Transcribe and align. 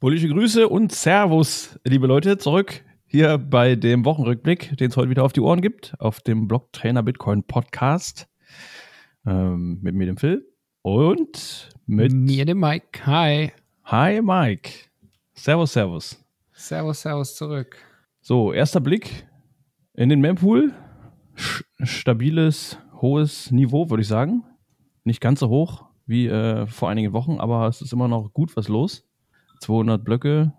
Bullische 0.00 0.28
Grüße 0.28 0.68
und 0.68 0.92
Servus, 0.92 1.76
liebe 1.82 2.06
Leute, 2.06 2.38
zurück 2.38 2.84
hier 3.04 3.36
bei 3.36 3.74
dem 3.74 4.04
Wochenrückblick, 4.04 4.76
den 4.76 4.90
es 4.90 4.96
heute 4.96 5.10
wieder 5.10 5.24
auf 5.24 5.32
die 5.32 5.40
Ohren 5.40 5.60
gibt, 5.60 5.96
auf 5.98 6.20
dem 6.20 6.46
Blog 6.46 6.72
Trainer 6.72 7.02
Bitcoin 7.02 7.42
Podcast. 7.42 8.28
Ähm, 9.26 9.80
mit 9.82 9.96
mir, 9.96 10.06
dem 10.06 10.16
Phil. 10.16 10.46
Und 10.82 11.70
mit 11.86 12.12
mir, 12.12 12.44
dem 12.44 12.60
Mike. 12.60 13.04
Hi. 13.06 13.50
Hi, 13.86 14.22
Mike. 14.22 14.70
Servus, 15.34 15.72
servus. 15.72 16.24
Servus, 16.52 17.00
servus 17.00 17.34
zurück. 17.34 17.76
So, 18.20 18.52
erster 18.52 18.80
Blick 18.80 19.26
in 19.94 20.10
den 20.10 20.20
Mempool. 20.20 20.74
Stabiles, 21.82 22.78
hohes 23.00 23.50
Niveau, 23.50 23.90
würde 23.90 24.02
ich 24.02 24.08
sagen. 24.08 24.44
Nicht 25.02 25.20
ganz 25.20 25.40
so 25.40 25.48
hoch 25.48 25.86
wie 26.06 26.28
äh, 26.28 26.68
vor 26.68 26.88
einigen 26.88 27.12
Wochen, 27.12 27.40
aber 27.40 27.66
es 27.66 27.82
ist 27.82 27.92
immer 27.92 28.06
noch 28.06 28.32
gut 28.32 28.56
was 28.56 28.68
los. 28.68 29.07
200 29.60 30.04
Blöcke, 30.04 30.52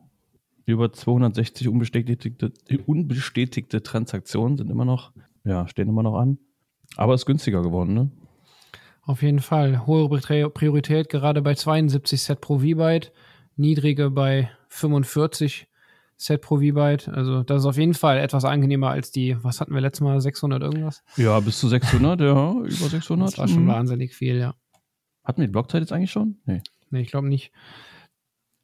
über 0.65 0.91
260 0.91 1.67
unbestätigte, 1.67 2.51
unbestätigte 2.85 3.81
Transaktionen 3.81 4.57
sind 4.57 4.69
immer 4.69 4.85
noch, 4.85 5.11
ja, 5.43 5.67
stehen 5.67 5.89
immer 5.89 6.03
noch 6.03 6.17
an. 6.17 6.37
Aber 6.95 7.13
es 7.13 7.21
ist 7.21 7.25
günstiger 7.25 7.61
geworden, 7.61 7.93
ne? 7.93 8.11
Auf 9.01 9.23
jeden 9.23 9.39
Fall. 9.39 9.87
Hohe 9.87 10.07
Priorität 10.09 11.09
gerade 11.09 11.41
bei 11.41 11.55
72 11.55 12.21
Set 12.21 12.41
pro 12.41 12.59
V-Byte, 12.59 13.11
niedrige 13.55 14.11
bei 14.11 14.51
45 14.67 15.67
Set 16.15 16.41
pro 16.41 16.57
V-Byte. 16.57 17.09
Also 17.09 17.41
das 17.43 17.61
ist 17.61 17.65
auf 17.65 17.77
jeden 17.77 17.95
Fall 17.95 18.19
etwas 18.19 18.45
angenehmer 18.45 18.89
als 18.89 19.11
die, 19.11 19.35
was 19.41 19.61
hatten 19.61 19.73
wir 19.73 19.81
letztes 19.81 20.01
Mal, 20.01 20.21
600 20.21 20.61
irgendwas? 20.61 21.03
Ja, 21.17 21.39
bis 21.39 21.59
zu 21.59 21.67
600, 21.67 22.19
ja, 22.21 22.51
über 22.51 22.67
600. 22.67 23.29
Das 23.29 23.37
war 23.39 23.47
schon 23.47 23.63
mhm. 23.63 23.69
wahnsinnig 23.69 24.13
viel, 24.13 24.37
ja. 24.37 24.53
Hatten 25.23 25.41
wir 25.41 25.47
die 25.47 25.51
Blockzeit 25.51 25.81
jetzt 25.81 25.91
eigentlich 25.91 26.11
schon? 26.11 26.37
Nee. 26.45 26.61
Nee, 26.91 27.01
ich 27.01 27.09
glaube 27.11 27.29
nicht. 27.29 27.51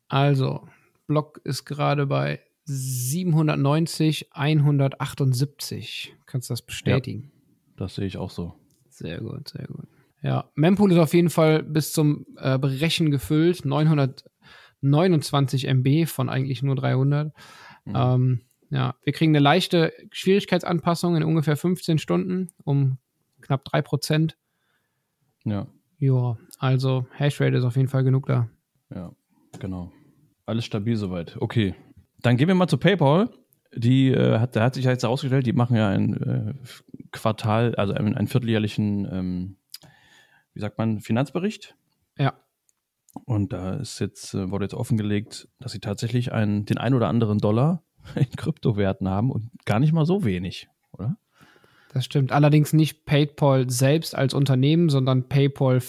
Also, 0.08 0.68
Block 1.08 1.42
ist 1.44 1.66
gerade 1.66 2.06
bei 2.06 2.40
790, 2.66 4.34
178. 4.34 6.16
Kannst 6.26 6.50
du 6.50 6.54
das 6.54 6.62
bestätigen? 6.62 7.24
Ja, 7.24 7.30
das 7.78 7.96
sehe 7.96 8.08
ich 8.08 8.18
auch 8.18 8.32
so. 8.32 8.54
Sehr 8.90 9.20
gut, 9.20 9.50
sehr 9.50 9.68
gut. 9.68 9.88
Ja, 10.22 10.50
Mempool 10.56 10.92
ist 10.92 10.98
auf 10.98 11.14
jeden 11.14 11.30
Fall 11.30 11.62
bis 11.62 11.94
zum 11.94 12.26
äh, 12.38 12.58
Brechen 12.58 13.12
gefüllt. 13.12 13.66
929 13.66 15.68
MB 15.68 16.08
von 16.08 16.30
eigentlich 16.30 16.64
nur 16.64 16.76
300. 16.76 17.32
Mhm. 17.86 17.94
Ähm, 17.96 18.42
ja, 18.72 18.96
wir 19.04 19.14
kriegen 19.14 19.32
eine 19.32 19.44
leichte 19.44 19.94
Schwierigkeitsanpassung 20.12 21.16
in 21.16 21.24
ungefähr 21.24 21.56
15 21.56 22.00
Stunden 22.00 22.50
um 22.64 22.98
knapp 23.42 23.68
3%. 23.68 24.34
Ja. 25.44 25.68
Ja, 26.00 26.38
also 26.58 27.06
Hashrate 27.12 27.58
ist 27.58 27.64
auf 27.64 27.76
jeden 27.76 27.88
Fall 27.88 28.04
genug 28.04 28.26
da. 28.26 28.50
Ja, 28.94 29.14
genau. 29.60 29.92
Alles 30.46 30.66
stabil 30.66 30.96
soweit. 30.96 31.38
Okay. 31.40 31.76
Dann 32.22 32.38
gehen 32.38 32.48
wir 32.48 32.56
mal 32.56 32.68
zu 32.68 32.78
PayPal. 32.78 33.30
Die 33.76 34.10
äh, 34.10 34.40
hat, 34.40 34.56
da 34.56 34.64
hat 34.64 34.76
sich 34.76 34.86
jetzt 34.86 35.04
herausgestellt, 35.04 35.46
die 35.46 35.54
machen 35.54 35.76
ja 35.76 35.90
ein 35.90 36.14
äh, 36.22 36.54
Quartal, 37.12 37.76
also 37.76 37.94
einen, 37.94 38.16
einen 38.16 38.28
vierteljährlichen, 38.28 39.08
ähm, 39.12 39.58
wie 40.54 40.62
sagt 40.62 40.78
man, 40.78 41.02
Finanzbericht. 41.02 41.76
Ja. 42.18 42.34
Und 43.26 43.54
da 43.54 43.76
ist 43.76 44.00
jetzt, 44.00 44.34
äh, 44.34 44.50
wurde 44.50 44.66
jetzt 44.66 44.74
offengelegt, 44.74 45.50
dass 45.60 45.72
sie 45.72 45.80
tatsächlich 45.80 46.32
einen, 46.32 46.66
den 46.66 46.78
ein 46.78 46.94
oder 46.94 47.10
anderen 47.10 47.40
Dollar 47.40 47.84
in 48.16 48.30
Kryptowerten 48.30 49.10
haben 49.10 49.32
und 49.32 49.52
gar 49.66 49.80
nicht 49.80 49.94
mal 49.94 50.06
so 50.06 50.24
wenig, 50.24 50.70
oder? 50.94 51.18
Das 51.94 52.06
stimmt. 52.06 52.32
Allerdings 52.32 52.74
nicht 52.74 53.06
PayPal 53.06 53.70
selbst 53.70 54.16
als 54.16 54.34
Unternehmen, 54.34 54.90
sondern 54.90 55.30
PayPal 55.30 55.82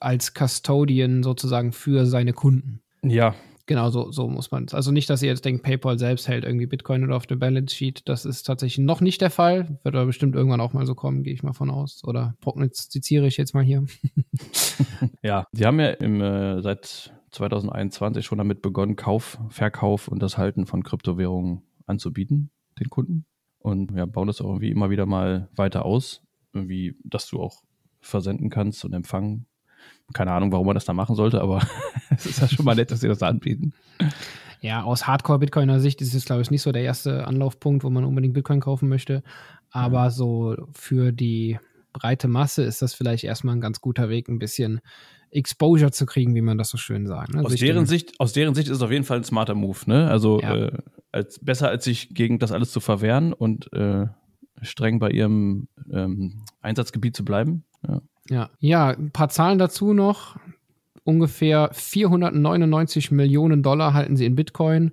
als 0.00 0.32
Custodian 0.32 1.22
sozusagen 1.22 1.72
für 1.72 2.06
seine 2.06 2.32
Kunden. 2.32 2.82
Ja, 3.02 3.34
Genau, 3.70 3.88
so, 3.90 4.10
so 4.10 4.26
muss 4.26 4.50
man 4.50 4.64
es. 4.64 4.74
Also 4.74 4.90
nicht, 4.90 5.08
dass 5.08 5.22
ihr 5.22 5.28
jetzt 5.28 5.44
denkt, 5.44 5.62
PayPal 5.62 5.96
selbst 5.96 6.26
hält 6.26 6.44
irgendwie 6.44 6.66
Bitcoin 6.66 7.04
oder 7.04 7.14
auf 7.14 7.28
der 7.28 7.36
Balance 7.36 7.72
Sheet. 7.72 8.08
Das 8.08 8.24
ist 8.24 8.42
tatsächlich 8.42 8.84
noch 8.84 9.00
nicht 9.00 9.20
der 9.20 9.30
Fall. 9.30 9.78
Wird 9.84 9.94
aber 9.94 10.06
bestimmt 10.06 10.34
irgendwann 10.34 10.60
auch 10.60 10.72
mal 10.72 10.86
so 10.86 10.96
kommen, 10.96 11.22
gehe 11.22 11.32
ich 11.32 11.44
mal 11.44 11.52
von 11.52 11.70
aus. 11.70 12.02
Oder 12.02 12.34
prognostiziere 12.40 13.28
ich 13.28 13.36
jetzt 13.36 13.54
mal 13.54 13.62
hier. 13.62 13.86
ja, 15.22 15.46
die 15.52 15.66
haben 15.66 15.78
ja 15.78 15.90
im, 15.90 16.20
äh, 16.20 16.60
seit 16.62 17.14
2021 17.30 18.26
schon 18.26 18.38
damit 18.38 18.60
begonnen, 18.60 18.96
Kauf, 18.96 19.38
Verkauf 19.50 20.08
und 20.08 20.20
das 20.20 20.36
Halten 20.36 20.66
von 20.66 20.82
Kryptowährungen 20.82 21.62
anzubieten, 21.86 22.50
den 22.80 22.90
Kunden. 22.90 23.24
Und 23.60 23.92
ja, 23.92 24.04
bauen 24.04 24.26
das 24.26 24.40
auch 24.40 24.48
irgendwie 24.48 24.72
immer 24.72 24.90
wieder 24.90 25.06
mal 25.06 25.48
weiter 25.54 25.84
aus, 25.84 26.24
irgendwie, 26.52 26.96
dass 27.04 27.28
du 27.28 27.40
auch 27.40 27.62
versenden 28.00 28.50
kannst 28.50 28.84
und 28.84 28.94
empfangen 28.94 29.46
keine 30.12 30.32
Ahnung, 30.32 30.52
warum 30.52 30.66
man 30.66 30.74
das 30.74 30.84
da 30.84 30.92
machen 30.92 31.16
sollte, 31.16 31.40
aber 31.40 31.60
es 32.10 32.26
ist 32.26 32.40
ja 32.40 32.48
schon 32.48 32.64
mal 32.64 32.74
nett, 32.74 32.90
dass 32.90 33.00
sie 33.00 33.08
das 33.08 33.22
anbieten. 33.22 33.72
Ja, 34.60 34.82
aus 34.82 35.06
Hardcore-Bitcoiner 35.06 35.80
Sicht 35.80 36.02
ist 36.02 36.14
es, 36.14 36.24
glaube 36.24 36.42
ich, 36.42 36.50
nicht 36.50 36.62
so 36.62 36.72
der 36.72 36.82
erste 36.82 37.26
Anlaufpunkt, 37.26 37.82
wo 37.82 37.90
man 37.90 38.04
unbedingt 38.04 38.34
Bitcoin 38.34 38.60
kaufen 38.60 38.88
möchte. 38.88 39.22
Aber 39.70 40.04
ja. 40.04 40.10
so 40.10 40.56
für 40.72 41.12
die 41.12 41.58
breite 41.92 42.28
Masse 42.28 42.62
ist 42.62 42.82
das 42.82 42.94
vielleicht 42.94 43.24
erstmal 43.24 43.56
ein 43.56 43.60
ganz 43.60 43.80
guter 43.80 44.08
Weg, 44.08 44.28
ein 44.28 44.38
bisschen 44.38 44.80
Exposure 45.30 45.92
zu 45.92 46.06
kriegen, 46.06 46.34
wie 46.34 46.40
man 46.40 46.58
das 46.58 46.70
so 46.70 46.76
schön 46.76 47.06
sagt. 47.06 47.34
Ne? 47.34 47.44
Aus, 47.44 47.54
deren 47.54 47.86
Sicht, 47.86 48.18
aus 48.18 48.32
deren 48.32 48.54
Sicht 48.54 48.68
ist 48.68 48.76
es 48.76 48.82
auf 48.82 48.90
jeden 48.90 49.04
Fall 49.04 49.18
ein 49.18 49.24
smarter 49.24 49.54
Move. 49.54 49.78
Ne? 49.86 50.08
Also 50.10 50.40
ja. 50.40 50.56
äh, 50.56 50.72
als, 51.12 51.38
besser, 51.38 51.68
als 51.68 51.84
sich 51.84 52.12
gegen 52.14 52.38
das 52.38 52.52
alles 52.52 52.72
zu 52.72 52.80
verwehren 52.80 53.32
und 53.32 53.72
äh, 53.72 54.06
streng 54.62 54.98
bei 54.98 55.10
ihrem 55.10 55.68
ähm, 55.92 56.44
Einsatzgebiet 56.60 57.16
zu 57.16 57.24
bleiben. 57.24 57.64
Ja. 57.86 58.02
Ja, 58.30 58.48
ja, 58.60 58.90
ein 58.90 59.10
paar 59.10 59.28
Zahlen 59.28 59.58
dazu 59.58 59.92
noch. 59.92 60.36
Ungefähr 61.02 61.70
499 61.72 63.10
Millionen 63.10 63.62
Dollar 63.62 63.92
halten 63.92 64.16
sie 64.16 64.24
in 64.24 64.36
Bitcoin, 64.36 64.92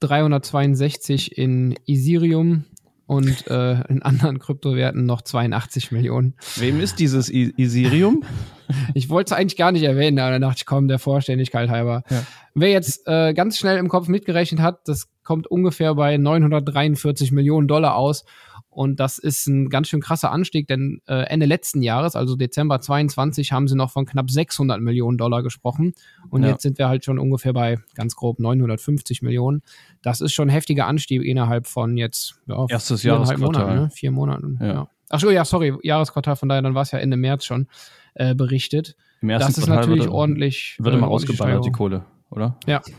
362 0.00 1.38
in 1.38 1.74
Ethereum 1.86 2.64
und 3.06 3.46
äh, 3.48 3.80
in 3.88 4.02
anderen 4.02 4.38
Kryptowerten 4.38 5.06
noch 5.06 5.22
82 5.22 5.90
Millionen. 5.90 6.34
Wem 6.56 6.80
ist 6.80 7.00
dieses 7.00 7.28
I 7.28 7.54
Ethereum? 7.56 8.22
ich 8.94 9.08
wollte 9.08 9.32
es 9.32 9.38
eigentlich 9.38 9.56
gar 9.56 9.72
nicht 9.72 9.82
erwähnen, 9.82 10.18
aber 10.18 10.32
dann 10.32 10.42
dachte 10.42 10.58
ich, 10.58 10.66
komm, 10.66 10.86
der 10.86 10.98
Vollständigkeit 10.98 11.70
halber. 11.70 12.02
Ja. 12.10 12.22
Wer 12.54 12.70
jetzt 12.70 13.08
äh, 13.08 13.32
ganz 13.32 13.58
schnell 13.58 13.78
im 13.78 13.88
Kopf 13.88 14.06
mitgerechnet 14.08 14.60
hat, 14.60 14.86
das 14.86 15.08
kommt 15.24 15.46
ungefähr 15.46 15.94
bei 15.94 16.18
943 16.18 17.32
Millionen 17.32 17.66
Dollar 17.68 17.96
aus. 17.96 18.24
Und 18.70 19.00
das 19.00 19.18
ist 19.18 19.48
ein 19.48 19.68
ganz 19.68 19.88
schön 19.88 20.00
krasser 20.00 20.30
Anstieg, 20.30 20.68
denn 20.68 21.00
äh, 21.08 21.24
Ende 21.24 21.46
letzten 21.46 21.82
Jahres, 21.82 22.14
also 22.14 22.36
Dezember 22.36 22.80
22, 22.80 23.50
haben 23.50 23.66
sie 23.66 23.74
noch 23.74 23.90
von 23.90 24.06
knapp 24.06 24.30
600 24.30 24.80
Millionen 24.80 25.18
Dollar 25.18 25.42
gesprochen. 25.42 25.92
Und 26.30 26.44
ja. 26.44 26.50
jetzt 26.50 26.62
sind 26.62 26.78
wir 26.78 26.88
halt 26.88 27.04
schon 27.04 27.18
ungefähr 27.18 27.52
bei 27.52 27.78
ganz 27.94 28.14
grob 28.14 28.38
950 28.38 29.22
Millionen. 29.22 29.62
Das 30.02 30.20
ist 30.20 30.32
schon 30.32 30.48
ein 30.48 30.52
heftiger 30.52 30.86
Anstieg 30.86 31.24
innerhalb 31.24 31.66
von 31.66 31.96
jetzt 31.96 32.40
ja, 32.46 32.64
erstes 32.68 33.02
Jahresquartal. 33.02 33.64
Monaten, 33.64 33.82
ne? 33.82 33.90
Vier 33.90 34.12
Monaten. 34.12 34.58
Ja. 34.60 34.66
ja. 34.66 34.88
Ach 35.08 35.18
so, 35.18 35.30
ja, 35.30 35.44
sorry, 35.44 35.74
Jahresquartal, 35.82 36.36
von 36.36 36.48
daher, 36.48 36.62
dann 36.62 36.76
war 36.76 36.82
es 36.82 36.92
ja 36.92 37.00
Ende 37.00 37.16
März 37.16 37.44
schon 37.44 37.66
äh, 38.14 38.36
berichtet. 38.36 38.96
Im 39.20 39.30
ersten 39.30 39.48
das 39.48 39.58
ist 39.58 39.64
Quartal 39.64 39.80
natürlich 39.80 40.04
wird, 40.04 40.14
ordentlich. 40.14 40.76
Wird 40.78 40.94
immer 40.94 41.08
äh, 41.08 41.10
ausgeballert, 41.10 41.64
die 41.64 41.72
Kohle, 41.72 42.04
oder? 42.30 42.56
Ja. 42.66 42.80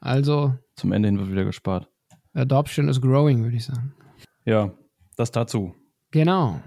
Also. 0.00 0.54
Zum 0.76 0.92
Ende 0.92 1.08
hin 1.08 1.18
wird 1.18 1.32
wieder 1.32 1.44
gespart. 1.44 1.88
Adoption 2.32 2.88
is 2.88 3.00
growing, 3.00 3.42
würde 3.42 3.56
ich 3.56 3.64
sagen. 3.64 3.92
Ja, 4.44 4.70
das 5.18 5.30
dazu. 5.30 5.74
Genau. 6.10 6.60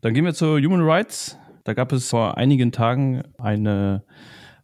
Dann 0.00 0.14
gehen 0.14 0.24
wir 0.24 0.34
zu 0.34 0.56
Human 0.56 0.82
Rights. 0.82 1.38
Da 1.64 1.74
gab 1.74 1.92
es 1.92 2.10
vor 2.10 2.36
einigen 2.36 2.70
Tagen 2.70 3.22
eine, 3.38 4.04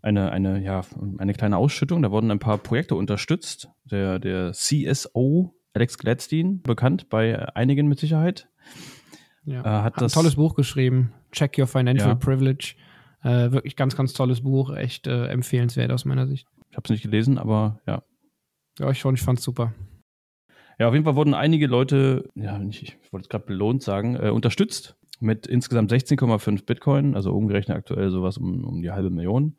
eine, 0.02 0.30
eine, 0.30 0.62
ja, 0.62 0.82
eine 1.18 1.32
kleine 1.32 1.56
Ausschüttung. 1.56 2.02
Da 2.02 2.10
wurden 2.10 2.30
ein 2.30 2.38
paar 2.38 2.58
Projekte 2.58 2.94
unterstützt. 2.94 3.68
Der, 3.84 4.18
der 4.18 4.52
CSO, 4.52 5.54
Alex 5.74 5.98
Gladstein, 5.98 6.62
bekannt 6.62 7.08
bei 7.08 7.54
einigen 7.56 7.88
mit 7.88 7.98
Sicherheit. 7.98 8.48
Ja. 9.44 9.60
Äh, 9.60 9.82
hat, 9.82 9.96
hat 9.96 10.02
ein 10.02 10.08
tolles 10.08 10.36
Buch 10.36 10.54
geschrieben. 10.54 11.12
Check 11.32 11.58
Your 11.58 11.66
Financial 11.66 12.10
ja. 12.10 12.14
Privilege. 12.14 12.74
Äh, 13.22 13.52
wirklich 13.52 13.76
ganz, 13.76 13.96
ganz 13.96 14.12
tolles 14.12 14.42
Buch. 14.42 14.74
Echt 14.74 15.06
äh, 15.06 15.26
empfehlenswert 15.26 15.90
aus 15.90 16.04
meiner 16.04 16.26
Sicht. 16.26 16.46
Ich 16.70 16.76
habe 16.76 16.84
es 16.84 16.90
nicht 16.90 17.02
gelesen, 17.02 17.38
aber 17.38 17.80
ja. 17.86 18.02
Ja, 18.78 18.90
ich 18.90 18.98
schon. 18.98 19.14
Ich 19.14 19.22
fand 19.22 19.38
es 19.38 19.44
super. 19.44 19.72
Ja, 20.82 20.88
auf 20.88 20.94
jeden 20.94 21.04
Fall 21.04 21.14
wurden 21.14 21.32
einige 21.32 21.68
Leute, 21.68 22.28
ja, 22.34 22.58
nicht, 22.58 22.82
ich 22.82 23.12
wollte 23.12 23.26
es 23.26 23.28
gerade 23.28 23.46
belohnt 23.46 23.84
sagen, 23.84 24.16
äh, 24.16 24.30
unterstützt 24.30 24.96
mit 25.20 25.46
insgesamt 25.46 25.92
16,5 25.92 26.66
Bitcoin, 26.66 27.14
also 27.14 27.32
umgerechnet 27.32 27.76
aktuell 27.76 28.10
sowas 28.10 28.36
um, 28.36 28.64
um 28.64 28.82
die 28.82 28.90
halbe 28.90 29.08
Million. 29.08 29.56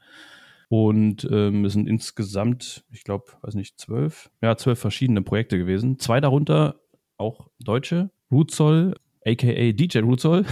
Und 0.67 1.25
ähm, 1.31 1.63
es 1.63 1.71
sind 1.71 1.87
insgesamt, 1.87 2.83
ich 2.91 3.05
glaube, 3.05 3.27
weiß 3.41 3.55
nicht, 3.55 3.79
zwölf, 3.79 4.31
ja, 4.41 4.57
zwölf 4.57 4.79
verschiedene 4.79 5.21
Projekte 5.21 5.57
gewesen. 5.57 5.97
Zwei 5.97 6.19
darunter 6.19 6.81
auch 7.15 7.47
deutsche, 7.57 8.09
Rootzoll, 8.29 8.93
aka 9.25 9.71
DJ 9.71 9.99
Rootzoll. 9.99 10.45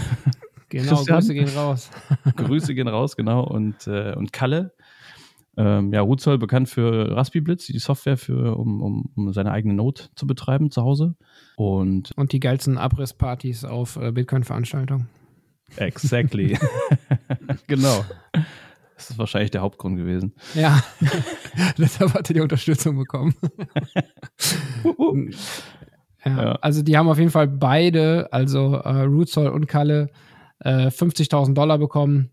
Genau, 0.70 1.04
Grüße 1.06 1.34
gehen 1.34 1.50
raus. 1.50 1.92
Grüße 2.38 2.74
gehen 2.76 2.88
raus, 2.88 3.18
genau. 3.18 3.44
Und, 3.44 3.88
äh, 3.88 4.14
und 4.16 4.32
Kalle, 4.32 4.74
ähm, 5.58 5.92
ja, 5.92 6.02
Ruzoll 6.02 6.38
bekannt 6.38 6.70
für 6.70 7.16
Raspberry 7.16 7.58
die 7.58 7.80
Software 7.80 8.18
für, 8.18 8.58
um, 8.58 8.82
um, 8.82 9.12
um 9.16 9.34
seine 9.34 9.52
eigene 9.52 9.74
Note 9.74 10.10
zu 10.16 10.26
betreiben 10.26 10.72
zu 10.72 10.82
Hause. 10.82 11.16
Und, 11.58 12.12
und 12.16 12.32
die 12.32 12.40
geilsten 12.40 12.78
Abrisspartys 12.78 13.66
auf 13.66 13.98
äh, 13.98 14.12
Bitcoin-Veranstaltungen. 14.12 15.10
Exactly. 15.78 16.58
genau. 17.68 18.06
Das 18.96 19.10
ist 19.10 19.18
wahrscheinlich 19.18 19.52
der 19.52 19.62
Hauptgrund 19.62 19.98
gewesen. 19.98 20.34
Ja, 20.54 20.84
deshalb 21.78 22.14
hat 22.14 22.30
er 22.30 22.34
die 22.34 22.42
Unterstützung 22.42 22.98
bekommen. 22.98 23.34
ja, 26.26 26.44
ja. 26.44 26.52
Also 26.62 26.82
die 26.82 26.98
haben 26.98 27.10
auf 27.10 27.18
jeden 27.18 27.32
Fall 27.32 27.48
beide, 27.48 28.32
also 28.32 28.76
äh, 28.76 29.02
Rootsol 29.02 29.48
und 29.48 29.68
Kalle, 29.68 30.12
äh, 30.60 30.88
50.000 30.88 31.54
Dollar 31.56 31.78
bekommen 31.78 32.32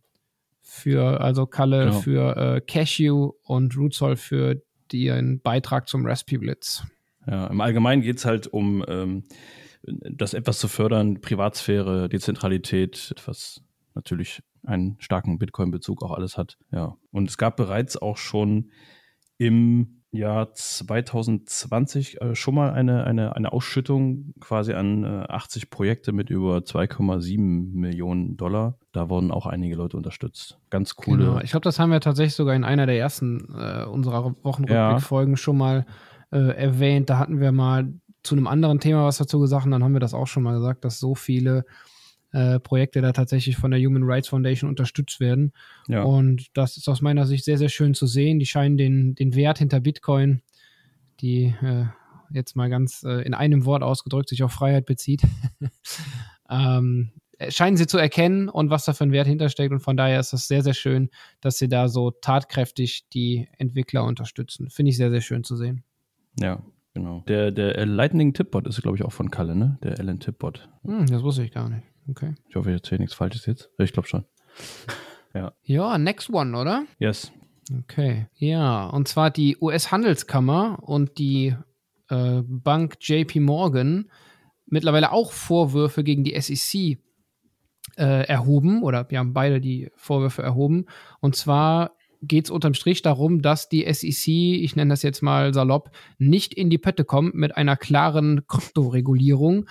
für, 0.69 1.21
also 1.21 1.47
Kalle 1.47 1.87
genau. 1.87 2.01
für 2.01 2.37
äh, 2.37 2.61
Cashew 2.61 3.33
und 3.43 3.77
Rootsol 3.77 4.17
für 4.17 4.63
ihren 4.93 5.41
Beitrag 5.41 5.89
zum 5.89 6.05
Recipe 6.05 6.39
Blitz. 6.39 6.85
Ja, 7.27 7.47
im 7.47 7.61
Allgemeinen 7.61 8.03
geht 8.03 8.19
es 8.19 8.25
halt 8.25 8.47
um 8.47 8.85
ähm, 8.87 9.25
das 9.83 10.35
etwas 10.35 10.59
zu 10.59 10.69
fördern, 10.69 11.21
Privatsphäre, 11.21 12.09
Dezentralität, 12.09 13.09
etwas 13.11 13.63
natürlich 13.95 14.43
einen 14.65 14.97
starken 15.01 15.39
Bitcoin-Bezug 15.39 16.03
auch 16.03 16.13
alles 16.13 16.37
hat. 16.37 16.59
Ja. 16.71 16.97
Und 17.11 17.31
es 17.31 17.39
gab 17.39 17.57
bereits 17.57 17.97
auch 17.97 18.17
schon 18.17 18.71
im 19.39 19.98
Jahr 20.11 20.53
2020 20.53 22.21
äh, 22.21 22.35
schon 22.35 22.55
mal 22.55 22.73
eine, 22.73 23.05
eine, 23.05 23.37
eine 23.37 23.53
Ausschüttung 23.53 24.33
quasi 24.41 24.73
an 24.73 25.05
äh, 25.05 25.27
80 25.29 25.71
Projekte 25.71 26.13
mit 26.13 26.31
über 26.31 26.59
2,7 26.59 27.39
Millionen 27.39 28.37
Dollar. 28.37 28.79
Da 28.93 29.11
wurden 29.11 29.31
auch 29.31 29.47
einige 29.47 29.77
Leute 29.77 29.97
unterstützt. 29.97 30.59
Ganz 30.71 30.97
coole. 30.97 31.25
Genau. 31.25 31.41
Ich 31.41 31.51
glaube, 31.51 31.65
das 31.65 31.79
haben 31.79 31.91
wir 31.91 32.01
tatsächlich 32.01 32.35
sogar 32.35 32.55
in 32.55 32.65
einer 32.65 32.87
der 32.87 32.99
ersten 32.99 33.55
äh, 33.55 33.85
unserer 33.85 34.35
Wochenrückblick-Folgen 34.43 35.35
ja. 35.35 35.37
schon 35.37 35.59
mal 35.59 35.87
äh, 36.31 36.57
erwähnt. 36.57 37.11
Da 37.11 37.19
hatten 37.19 37.41
wir 37.41 37.53
mal 37.53 37.93
zu 38.23 38.35
einem 38.35 38.47
anderen 38.47 38.81
Thema 38.81 39.05
was 39.05 39.19
dazu 39.19 39.39
gesagt 39.41 39.67
und 39.67 39.73
dann 39.73 39.85
haben 39.85 39.93
wir 39.93 40.01
das 40.01 40.15
auch 40.15 40.27
schon 40.27 40.43
mal 40.43 40.55
gesagt, 40.55 40.85
dass 40.85 40.99
so 40.99 41.15
viele 41.15 41.65
äh, 42.39 42.61
Projekte 42.61 43.01
da 43.01 43.13
tatsächlich 43.13 43.57
von 43.57 43.73
der 43.73 43.81
Human 43.81 44.05
Rights 44.05 44.29
Foundation 44.29 44.71
unterstützt 44.71 45.19
werden. 45.19 45.53
Ja. 45.89 46.05
Und 46.05 46.47
das 46.57 46.77
ist 46.77 46.89
aus 46.89 47.03
meiner 47.03 47.27
Sicht 47.27 47.45
sehr, 47.45 47.59
sehr 47.59 47.69
schön 47.69 47.95
zu 47.95 48.07
sehen. 48.07 48.39
Die 48.39 48.47
scheinen 48.47 48.77
den, 48.77 49.17
den 49.17 49.35
Wert 49.35 49.59
hinter 49.59 49.81
Bitcoin, 49.81 50.43
die 51.21 51.55
äh, 51.63 51.87
jetzt 52.31 52.55
mal 52.55 52.71
ganz 52.71 53.03
äh, 53.03 53.23
in 53.23 53.35
einem 53.35 53.65
Wort 53.65 53.83
ausgedrückt 53.83 54.29
sich 54.29 54.45
auf 54.45 54.53
Freiheit 54.53 54.87
bezieht, 54.87 55.23
ähm, 56.51 57.11
scheinen 57.49 57.77
sie 57.77 57.89
zu 57.89 57.99
erkennen 57.99 58.49
und 58.49 58.71
was 58.71 58.85
da 58.85 58.93
für 58.93 59.05
ein 59.05 59.13
Wert 59.13 59.27
hintersteckt. 59.27 59.73
Und 59.73 59.81
von 59.81 59.97
daher 59.97 60.21
ist 60.21 60.33
es 60.33 60.47
sehr, 60.47 60.63
sehr 60.63 60.75
schön, 60.75 61.11
dass 61.41 61.59
sie 61.59 61.69
da 61.69 61.89
so 61.89 62.13
tatkräftig 62.13 63.09
die 63.09 63.49
Entwickler 63.59 64.05
unterstützen. 64.05 64.71
Finde 64.71 64.91
ich 64.91 64.97
sehr, 64.97 65.11
sehr 65.11 65.23
schön 65.23 65.43
zu 65.43 65.57
sehen. 65.57 65.83
Ja, 66.39 66.63
genau. 66.95 67.25
Der, 67.27 67.51
der 67.51 67.85
Lightning 67.85 68.33
Tipbot 68.33 68.69
ist, 68.69 68.81
glaube 68.81 68.97
ich, 68.97 69.03
auch 69.03 69.13
von 69.13 69.33
Kalle, 69.33 69.57
ne? 69.57 69.79
Der 69.83 69.99
Ellen 69.99 70.21
Tipbot. 70.21 70.69
Hm, 70.85 71.07
das 71.07 71.25
wusste 71.25 71.43
ich 71.43 71.51
gar 71.51 71.69
nicht. 71.69 71.83
Okay. 72.09 72.35
Ich 72.49 72.57
hoffe, 72.57 72.71
ich 72.71 72.77
erzähle 72.77 73.01
nichts 73.01 73.15
Falsches 73.15 73.47
jetzt. 73.47 73.71
Ich 73.79 73.93
glaube 73.93 74.09
schon. 74.09 74.25
Ja. 75.35 75.53
Ja, 75.63 75.99
next 75.99 76.31
one, 76.31 76.57
oder? 76.57 76.87
Yes. 76.99 77.31
Okay. 77.81 78.29
Ja, 78.37 78.87
und 78.87 79.09
zwar 79.09 79.31
die 79.31 79.59
US-Handelskammer 79.61 80.79
und 80.83 81.19
die 81.19 81.55
äh, 82.09 82.43
Bank 82.47 82.97
JP 83.01 83.41
Morgan 83.41 84.11
mittlerweile 84.65 85.13
auch 85.13 85.33
Vorwürfe 85.33 86.03
gegen 86.03 86.25
die 86.25 86.41
SEC 86.41 86.99
äh, 87.97 88.27
erhoben 88.27 88.83
oder 88.83 89.11
wir 89.11 89.19
haben 89.19 89.35
beide 89.35 89.61
die 89.61 89.91
Vorwürfe 89.97 90.43
erhoben. 90.43 90.87
Und 91.21 91.37
zwar 91.37 91.93
geht 92.23 92.47
es 92.47 92.51
unterm 92.51 92.75
Strich 92.75 93.03
darum, 93.03 93.43
dass 93.43 93.69
die 93.69 93.87
SEC, 93.93 94.29
ich 94.29 94.77
nenne 94.77 94.91
das 94.91 95.03
jetzt 95.03 95.23
mal 95.23 95.55
salopp, 95.55 95.91
nicht 96.19 96.55
in 96.55 96.71
die 96.71 96.79
Pötte 96.79 97.05
kommt 97.05 97.35
mit 97.35 97.57
einer 97.57 97.77
klaren 97.77 98.47
Kryptoregulierung 98.47 99.67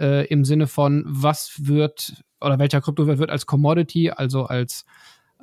äh, 0.00 0.26
im 0.26 0.44
Sinne 0.44 0.66
von, 0.66 1.04
was 1.06 1.54
wird 1.58 2.24
oder 2.40 2.58
welcher 2.58 2.80
Kryptowert 2.80 3.18
wird 3.18 3.30
als 3.30 3.46
Commodity, 3.46 4.10
also 4.10 4.44
als 4.44 4.84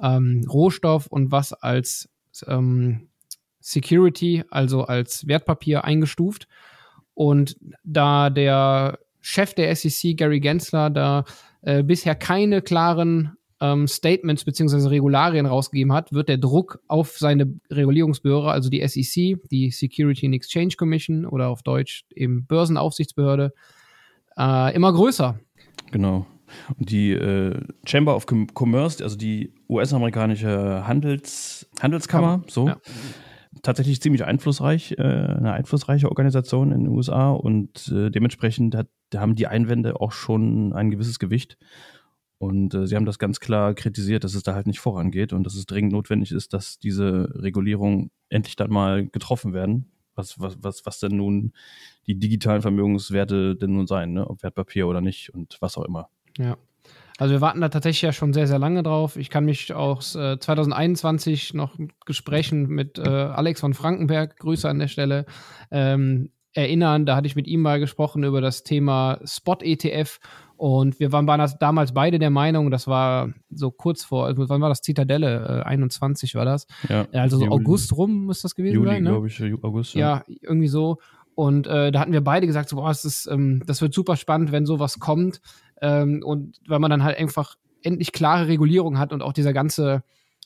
ähm, 0.01 0.45
Rohstoff 0.49 1.07
und 1.07 1.31
was 1.31 1.53
als 1.53 2.09
ähm, 2.47 3.09
Security, 3.59 4.43
also 4.49 4.83
als 4.83 5.27
Wertpapier 5.27 5.83
eingestuft. 5.83 6.47
Und 7.13 7.57
da 7.83 8.29
der 8.29 8.99
Chef 9.21 9.53
der 9.53 9.75
SEC, 9.75 10.15
Gary 10.17 10.39
Gensler, 10.39 10.89
da 10.89 11.25
äh, 11.61 11.83
bisher 11.83 12.15
keine 12.15 12.61
klaren 12.61 13.37
ähm, 13.59 13.87
Statements 13.87 14.45
bzw. 14.45 14.87
Regularien 14.87 15.45
rausgegeben 15.45 15.93
hat, 15.93 16.13
wird 16.13 16.29
der 16.29 16.37
Druck 16.37 16.79
auf 16.87 17.17
seine 17.17 17.59
Regulierungsbehörde, 17.69 18.51
also 18.51 18.69
die 18.69 18.87
SEC, 18.87 19.49
die 19.49 19.71
Security 19.71 20.27
and 20.27 20.35
Exchange 20.35 20.75
Commission 20.77 21.25
oder 21.25 21.49
auf 21.49 21.63
Deutsch 21.63 22.05
eben 22.15 22.45
Börsenaufsichtsbehörde, 22.45 23.53
äh, 24.37 24.75
immer 24.75 24.93
größer. 24.93 25.39
Genau. 25.91 26.25
Und 26.77 26.89
die 26.89 27.11
äh, 27.11 27.59
Chamber 27.85 28.15
of 28.15 28.25
Commerce, 28.55 29.03
also 29.03 29.17
die 29.17 29.53
US-amerikanische 29.69 30.87
Handels 30.87 31.69
Handelskammer, 31.81 32.43
so, 32.47 32.67
ja. 32.67 32.77
tatsächlich 33.63 34.01
ziemlich 34.01 34.23
einflussreich, 34.23 34.93
äh, 34.97 35.03
eine 35.03 35.53
einflussreiche 35.53 36.09
Organisation 36.09 36.71
in 36.71 36.85
den 36.85 36.87
USA 36.87 37.31
und 37.31 37.89
äh, 37.89 38.09
dementsprechend 38.09 38.75
hat, 38.75 38.87
haben 39.15 39.35
die 39.35 39.47
Einwände 39.47 39.99
auch 39.99 40.11
schon 40.11 40.73
ein 40.73 40.89
gewisses 40.89 41.19
Gewicht. 41.19 41.57
Und 42.39 42.75
äh, 42.75 42.85
sie 42.85 42.95
haben 42.95 43.05
das 43.05 43.17
ganz 43.17 43.39
klar 43.39 43.73
kritisiert, 43.73 44.23
dass 44.23 44.35
es 44.35 44.43
da 44.43 44.53
halt 44.53 44.67
nicht 44.67 44.79
vorangeht 44.79 45.33
und 45.33 45.43
dass 45.43 45.55
es 45.55 45.65
dringend 45.65 45.91
notwendig 45.91 46.31
ist, 46.31 46.53
dass 46.53 46.77
diese 46.77 47.31
Regulierungen 47.33 48.11
endlich 48.29 48.55
dann 48.55 48.69
mal 48.69 49.07
getroffen 49.07 49.53
werden 49.53 49.91
was, 50.17 50.39
was, 50.39 50.57
was, 50.61 50.85
was 50.85 50.99
denn 50.99 51.15
nun 51.15 51.53
die 52.07 52.19
digitalen 52.19 52.61
Vermögenswerte 52.61 53.55
denn 53.55 53.73
nun 53.73 53.87
sein, 53.87 54.13
ne? 54.13 54.27
ob 54.27 54.43
Wertpapier 54.43 54.87
oder 54.87 55.01
nicht 55.01 55.33
und 55.33 55.57
was 55.61 55.77
auch 55.77 55.85
immer. 55.85 56.09
Ja. 56.37 56.57
Also 57.17 57.33
wir 57.33 57.41
warten 57.41 57.61
da 57.61 57.69
tatsächlich 57.69 58.03
ja 58.03 58.13
schon 58.13 58.31
sehr, 58.31 58.45
sehr 58.45 58.59
lange 58.59 58.83
drauf. 58.83 59.17
Ich 59.17 59.31
kann 59.31 59.43
mich 59.43 59.73
auch 59.73 60.01
äh, 60.15 60.37
2021 60.39 61.55
noch 61.55 61.75
Gesprächen 62.05 62.67
mit 62.67 62.99
äh, 62.99 63.09
Alex 63.09 63.59
von 63.59 63.73
Frankenberg, 63.73 64.37
Grüße 64.37 64.69
an 64.69 64.77
der 64.77 64.87
Stelle, 64.87 65.25
ähm, 65.71 66.29
erinnern. 66.57 67.05
Da 67.05 67.15
hatte 67.15 67.27
ich 67.27 67.35
mit 67.35 67.47
ihm 67.47 67.61
mal 67.61 67.79
gesprochen 67.79 68.23
über 68.23 68.41
das 68.41 68.63
Thema 68.63 69.19
Spot-ETF 69.23 70.19
und 70.57 70.99
wir 70.99 71.11
waren, 71.11 71.27
waren 71.27 71.51
damals 71.59 71.93
beide 71.93 72.17
der 72.17 72.31
Meinung, 72.31 72.71
das 72.71 72.87
war 72.87 73.29
so 73.51 73.69
kurz 73.69 74.03
vor, 74.03 74.25
also 74.25 74.49
wann 74.49 74.59
war 74.59 74.69
das? 74.69 74.81
Zitadelle, 74.81 75.61
äh, 75.61 75.67
21 75.67 76.33
war 76.33 76.45
das. 76.45 76.65
Ja, 76.89 77.05
also 77.13 77.37
so 77.37 77.45
Juli. 77.45 77.55
August 77.55 77.95
rum 77.95 78.25
muss 78.25 78.41
das 78.41 78.55
gewesen 78.55 78.73
Juli, 78.73 78.89
sein. 78.89 79.03
Ne? 79.03 79.11
glaube 79.11 79.27
ich, 79.27 79.41
August. 79.61 79.93
Ja. 79.93 80.23
ja, 80.27 80.35
irgendwie 80.41 80.67
so. 80.67 80.97
Und 81.35 81.67
äh, 81.67 81.91
da 81.91 81.99
hatten 81.99 82.11
wir 82.11 82.23
beide 82.23 82.47
gesagt, 82.47 82.69
so, 82.69 82.77
boah, 82.77 82.87
das, 82.87 83.05
ist, 83.05 83.27
ähm, 83.27 83.61
das 83.67 83.81
wird 83.83 83.93
super 83.93 84.15
spannend, 84.15 84.51
wenn 84.51 84.65
sowas 84.65 84.97
kommt. 84.97 85.41
Ähm, 85.79 86.23
und 86.25 86.57
weil 86.67 86.79
man 86.79 86.89
dann 86.89 87.03
halt 87.03 87.19
einfach 87.19 87.55
endlich 87.83 88.11
klare 88.11 88.47
Regulierung 88.47 88.97
hat 88.97 89.13
und 89.13 89.21
auch 89.21 89.33
dieser 89.33 89.53
ganze, 89.53 90.03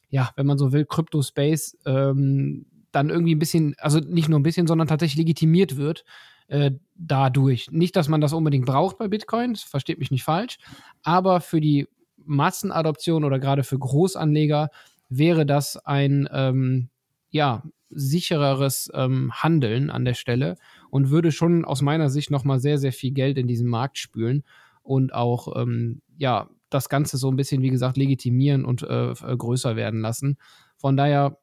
ja, 0.10 0.32
wenn 0.36 0.46
man 0.46 0.58
so 0.58 0.74
will, 0.74 0.84
Crypto-Space 0.84 1.78
ähm, 1.86 2.66
dann 2.92 3.10
irgendwie 3.10 3.36
ein 3.36 3.40
bisschen, 3.40 3.76
also 3.78 4.00
nicht 4.00 4.30
nur 4.30 4.40
ein 4.40 4.44
bisschen, 4.44 4.68
sondern 4.68 4.88
tatsächlich 4.88 5.18
legitimiert 5.18 5.78
wird 5.78 6.04
äh, 6.48 6.72
dadurch. 6.96 7.72
Nicht, 7.72 7.96
dass 7.96 8.10
man 8.10 8.22
das 8.22 8.34
unbedingt 8.34 8.66
braucht 8.66 8.98
bei 8.98 9.08
Bitcoin, 9.08 9.56
versteht 9.56 10.00
mich 10.00 10.12
nicht 10.12 10.24
falsch, 10.24 10.58
aber 11.04 11.42
für 11.42 11.62
die 11.62 11.88
Massenadoption 12.18 13.24
oder 13.24 13.40
gerade 13.40 13.64
für 13.64 13.80
Großanleger 13.80 14.70
wäre 15.10 15.46
das 15.46 15.78
ein 15.78 16.30
ähm, 16.32 16.90
ja, 17.30 17.64
sichereres 17.90 18.90
ähm, 18.94 19.32
Handeln 19.34 19.90
an 19.90 20.06
der 20.06 20.14
Stelle 20.14 20.56
und 20.90 21.10
würde 21.10 21.32
schon 21.32 21.66
aus 21.66 21.82
meiner 21.82 22.10
Sicht 22.10 22.32
nochmal 22.32 22.60
sehr, 22.60 22.78
sehr 22.78 22.94
viel 22.94 23.12
Geld 23.12 23.38
in 23.38 23.48
diesen 23.48 23.68
Markt 23.68 23.98
spülen 23.98 24.44
und 24.84 25.14
auch 25.14 25.62
ähm, 25.62 26.02
ja, 26.18 26.50
das 26.70 26.90
Ganze 26.90 27.18
so 27.18 27.30
ein 27.30 27.36
bisschen, 27.36 27.62
wie 27.62 27.70
gesagt, 27.70 27.98
legitimieren 27.98 28.66
und 28.66 28.84
äh, 28.84 29.14
größer 29.14 29.76
werden 29.76 30.02
lassen. 30.02 30.38
Von 30.78 30.98
daher 30.98 31.38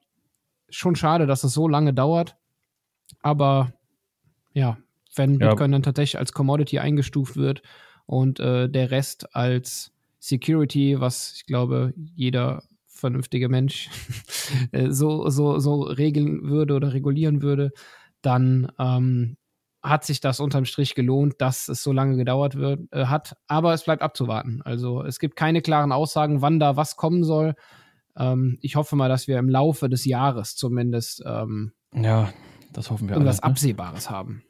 schon 0.70 0.96
schade, 0.96 1.26
dass 1.26 1.44
es 1.44 1.52
so 1.52 1.68
lange 1.68 1.94
dauert. 1.94 2.37
Aber 3.20 3.72
ja, 4.52 4.78
wenn 5.14 5.38
ja. 5.38 5.48
Bitcoin 5.48 5.72
dann 5.72 5.82
tatsächlich 5.82 6.18
als 6.18 6.32
Commodity 6.32 6.78
eingestuft 6.78 7.37
wird 7.37 7.62
und 8.06 8.40
äh, 8.40 8.68
der 8.68 8.90
Rest 8.90 9.34
als 9.34 9.92
Security, 10.18 11.00
was 11.00 11.34
ich 11.37 11.46
glaube, 11.46 11.92
jeder 11.96 12.62
vernünftige 12.87 13.48
Mensch 13.48 13.88
äh, 14.72 14.90
so, 14.90 15.28
so, 15.28 15.58
so 15.58 15.82
regeln 15.82 16.42
würde 16.48 16.75
oder 16.75 16.92
regulieren 16.92 17.42
würde, 17.42 17.70
dann 18.22 18.72
ähm, 18.78 19.37
hat 19.82 20.04
sich 20.04 20.20
das 20.20 20.40
unterm 20.40 20.64
Strich 20.64 20.94
gelohnt, 20.94 21.34
dass 21.38 21.68
es 21.68 21.82
so 21.82 21.92
lange 21.92 22.16
gedauert 22.16 22.56
wird, 22.56 22.92
äh, 22.92 23.06
hat. 23.06 23.37
Aber 23.46 23.72
es 23.72 23.84
bleibt 23.84 24.02
abzuwarten. 24.02 24.60
Also 24.64 25.04
es 25.04 25.18
gibt 25.18 25.37
keine 25.37 25.62
klaren 25.62 25.92
Aussagen, 25.92 26.42
wann 26.42 26.58
da 26.58 26.76
was 26.76 26.96
kommen 26.96 27.22
soll. 27.22 27.54
Ähm, 28.18 28.58
ich 28.60 28.76
hoffe 28.76 28.96
mal, 28.96 29.08
dass 29.08 29.28
wir 29.28 29.38
im 29.38 29.48
Laufe 29.48 29.88
des 29.88 30.04
Jahres 30.04 30.56
zumindest 30.56 31.22
ähm, 31.25 31.72
ja, 31.94 32.32
das 32.72 32.90
hoffen 32.90 33.08
wir 33.08 33.14
irgendwas 33.14 33.40
alle, 33.40 33.48
ne? 33.48 33.52
Absehbares 33.52 34.10
haben. 34.10 34.42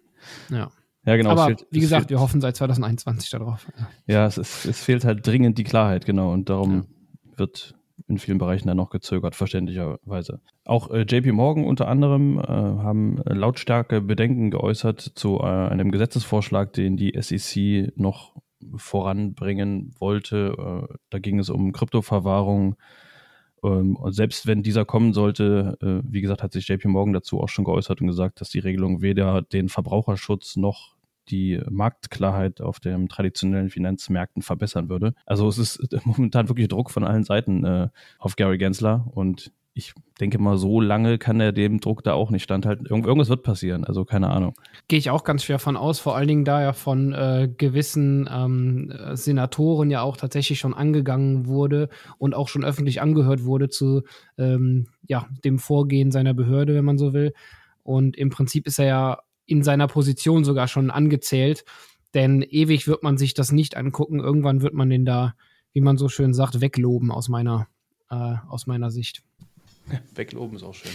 Ja. 0.50 0.70
Ja, 1.04 1.16
genau. 1.16 1.30
Aber 1.30 1.46
fehlt, 1.46 1.66
wie 1.70 1.80
gesagt, 1.80 2.10
wir 2.10 2.20
hoffen 2.20 2.40
seit 2.40 2.56
2021 2.56 3.30
darauf. 3.30 3.66
Ja, 4.06 4.26
es, 4.26 4.36
ist, 4.36 4.66
es 4.66 4.82
fehlt 4.82 5.04
halt 5.04 5.26
dringend 5.26 5.56
die 5.56 5.64
Klarheit, 5.64 6.04
genau. 6.04 6.32
Und 6.32 6.50
darum 6.50 6.86
ja. 7.30 7.38
wird 7.38 7.74
in 8.08 8.18
vielen 8.18 8.38
Bereichen 8.38 8.68
dann 8.68 8.76
noch 8.76 8.90
gezögert, 8.90 9.34
verständlicherweise. 9.34 10.40
Auch 10.64 10.90
äh, 10.90 11.02
JP 11.02 11.32
Morgan 11.32 11.64
unter 11.64 11.88
anderem 11.88 12.38
äh, 12.38 12.42
haben 12.42 13.22
lautstarke 13.24 14.00
Bedenken 14.00 14.50
geäußert 14.50 15.00
zu 15.00 15.38
äh, 15.38 15.44
einem 15.44 15.90
Gesetzesvorschlag, 15.90 16.72
den 16.74 16.96
die 16.96 17.16
SEC 17.18 17.96
noch 17.96 18.36
voranbringen 18.76 19.94
wollte. 19.98 20.88
Äh, 20.90 20.94
da 21.10 21.18
ging 21.18 21.38
es 21.38 21.48
um 21.48 21.72
Kryptoverwahrung 21.72 22.76
und 23.60 24.12
selbst 24.12 24.46
wenn 24.46 24.62
dieser 24.62 24.84
kommen 24.84 25.12
sollte, 25.12 25.76
äh, 25.80 26.00
wie 26.10 26.20
gesagt, 26.20 26.42
hat 26.42 26.52
sich 26.52 26.68
JP 26.68 26.88
Morgan 26.88 27.12
dazu 27.12 27.40
auch 27.40 27.48
schon 27.48 27.64
geäußert 27.64 28.00
und 28.00 28.06
gesagt, 28.06 28.40
dass 28.40 28.50
die 28.50 28.58
Regelung 28.58 29.02
weder 29.02 29.42
den 29.42 29.68
Verbraucherschutz 29.68 30.56
noch 30.56 30.96
die 31.30 31.60
Marktklarheit 31.68 32.60
auf 32.60 32.80
den 32.80 33.08
traditionellen 33.08 33.70
Finanzmärkten 33.70 34.42
verbessern 34.42 34.88
würde. 34.88 35.14
Also 35.26 35.48
es 35.48 35.58
ist 35.58 35.80
momentan 36.04 36.48
wirklich 36.48 36.68
Druck 36.68 36.90
von 36.90 37.04
allen 37.04 37.24
Seiten 37.24 37.64
äh, 37.64 37.88
auf 38.18 38.36
Gary 38.36 38.58
Gensler 38.58 39.06
und 39.12 39.52
ich 39.78 39.94
denke 40.20 40.38
mal, 40.38 40.58
so 40.58 40.80
lange 40.80 41.18
kann 41.18 41.40
er 41.40 41.52
dem 41.52 41.78
Druck 41.78 42.02
da 42.02 42.12
auch 42.12 42.30
nicht 42.30 42.42
standhalten. 42.42 42.86
Irgend, 42.86 43.06
irgendwas 43.06 43.28
wird 43.28 43.44
passieren, 43.44 43.84
also 43.84 44.04
keine 44.04 44.28
Ahnung. 44.28 44.54
Gehe 44.88 44.98
ich 44.98 45.10
auch 45.10 45.22
ganz 45.22 45.44
schwer 45.44 45.60
von 45.60 45.76
aus, 45.76 46.00
vor 46.00 46.16
allen 46.16 46.26
Dingen 46.26 46.44
da 46.44 46.60
ja 46.60 46.72
von 46.72 47.12
äh, 47.12 47.48
gewissen 47.56 48.28
ähm, 48.30 48.92
Senatoren 49.12 49.90
ja 49.90 50.02
auch 50.02 50.16
tatsächlich 50.16 50.58
schon 50.58 50.74
angegangen 50.74 51.46
wurde 51.46 51.88
und 52.18 52.34
auch 52.34 52.48
schon 52.48 52.64
öffentlich 52.64 53.00
angehört 53.00 53.44
wurde 53.44 53.68
zu 53.68 54.02
ähm, 54.36 54.88
ja, 55.06 55.28
dem 55.44 55.60
Vorgehen 55.60 56.10
seiner 56.10 56.34
Behörde, 56.34 56.74
wenn 56.74 56.84
man 56.84 56.98
so 56.98 57.12
will. 57.12 57.32
Und 57.84 58.16
im 58.16 58.30
Prinzip 58.30 58.66
ist 58.66 58.80
er 58.80 58.86
ja 58.86 59.18
in 59.46 59.62
seiner 59.62 59.86
Position 59.86 60.44
sogar 60.44 60.66
schon 60.66 60.90
angezählt, 60.90 61.64
denn 62.14 62.42
ewig 62.42 62.88
wird 62.88 63.04
man 63.04 63.16
sich 63.16 63.32
das 63.32 63.52
nicht 63.52 63.76
angucken. 63.76 64.18
Irgendwann 64.18 64.60
wird 64.60 64.74
man 64.74 64.90
den 64.90 65.04
da, 65.04 65.34
wie 65.72 65.80
man 65.80 65.96
so 65.96 66.08
schön 66.08 66.34
sagt, 66.34 66.60
wegloben 66.60 67.12
aus 67.12 67.28
meiner, 67.28 67.68
äh, 68.10 68.34
aus 68.48 68.66
meiner 68.66 68.90
Sicht. 68.90 69.22
Wegloben 70.14 70.56
ist 70.56 70.62
auch 70.62 70.74
schön. 70.74 70.90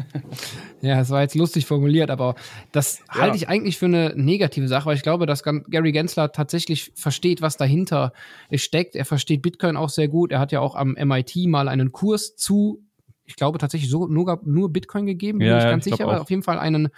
ja, 0.80 1.00
es 1.00 1.10
war 1.10 1.22
jetzt 1.22 1.34
lustig 1.34 1.66
formuliert, 1.66 2.10
aber 2.10 2.34
das 2.72 3.00
ja. 3.14 3.22
halte 3.22 3.36
ich 3.36 3.48
eigentlich 3.48 3.78
für 3.78 3.86
eine 3.86 4.12
negative 4.16 4.68
Sache, 4.68 4.86
weil 4.86 4.96
ich 4.96 5.02
glaube, 5.02 5.26
dass 5.26 5.42
Gary 5.42 5.92
Gensler 5.92 6.32
tatsächlich 6.32 6.92
versteht, 6.94 7.42
was 7.42 7.56
dahinter 7.56 8.12
steckt. 8.54 8.96
Er 8.96 9.04
versteht 9.04 9.42
Bitcoin 9.42 9.76
auch 9.76 9.90
sehr 9.90 10.08
gut. 10.08 10.32
Er 10.32 10.40
hat 10.40 10.52
ja 10.52 10.60
auch 10.60 10.74
am 10.74 10.92
MIT 10.92 11.36
mal 11.46 11.68
einen 11.68 11.92
Kurs 11.92 12.36
zu, 12.36 12.82
ich 13.24 13.36
glaube 13.36 13.58
tatsächlich 13.58 13.90
so, 13.90 14.06
nur, 14.06 14.40
nur 14.44 14.72
Bitcoin 14.72 15.06
gegeben, 15.06 15.38
bin 15.38 15.48
ja, 15.48 15.58
ich 15.58 15.64
ganz 15.64 15.86
ich 15.86 15.92
sicher, 15.92 16.04
aber 16.04 16.20
auf 16.20 16.30
jeden 16.30 16.42
Fall 16.42 16.58
einen 16.58 16.88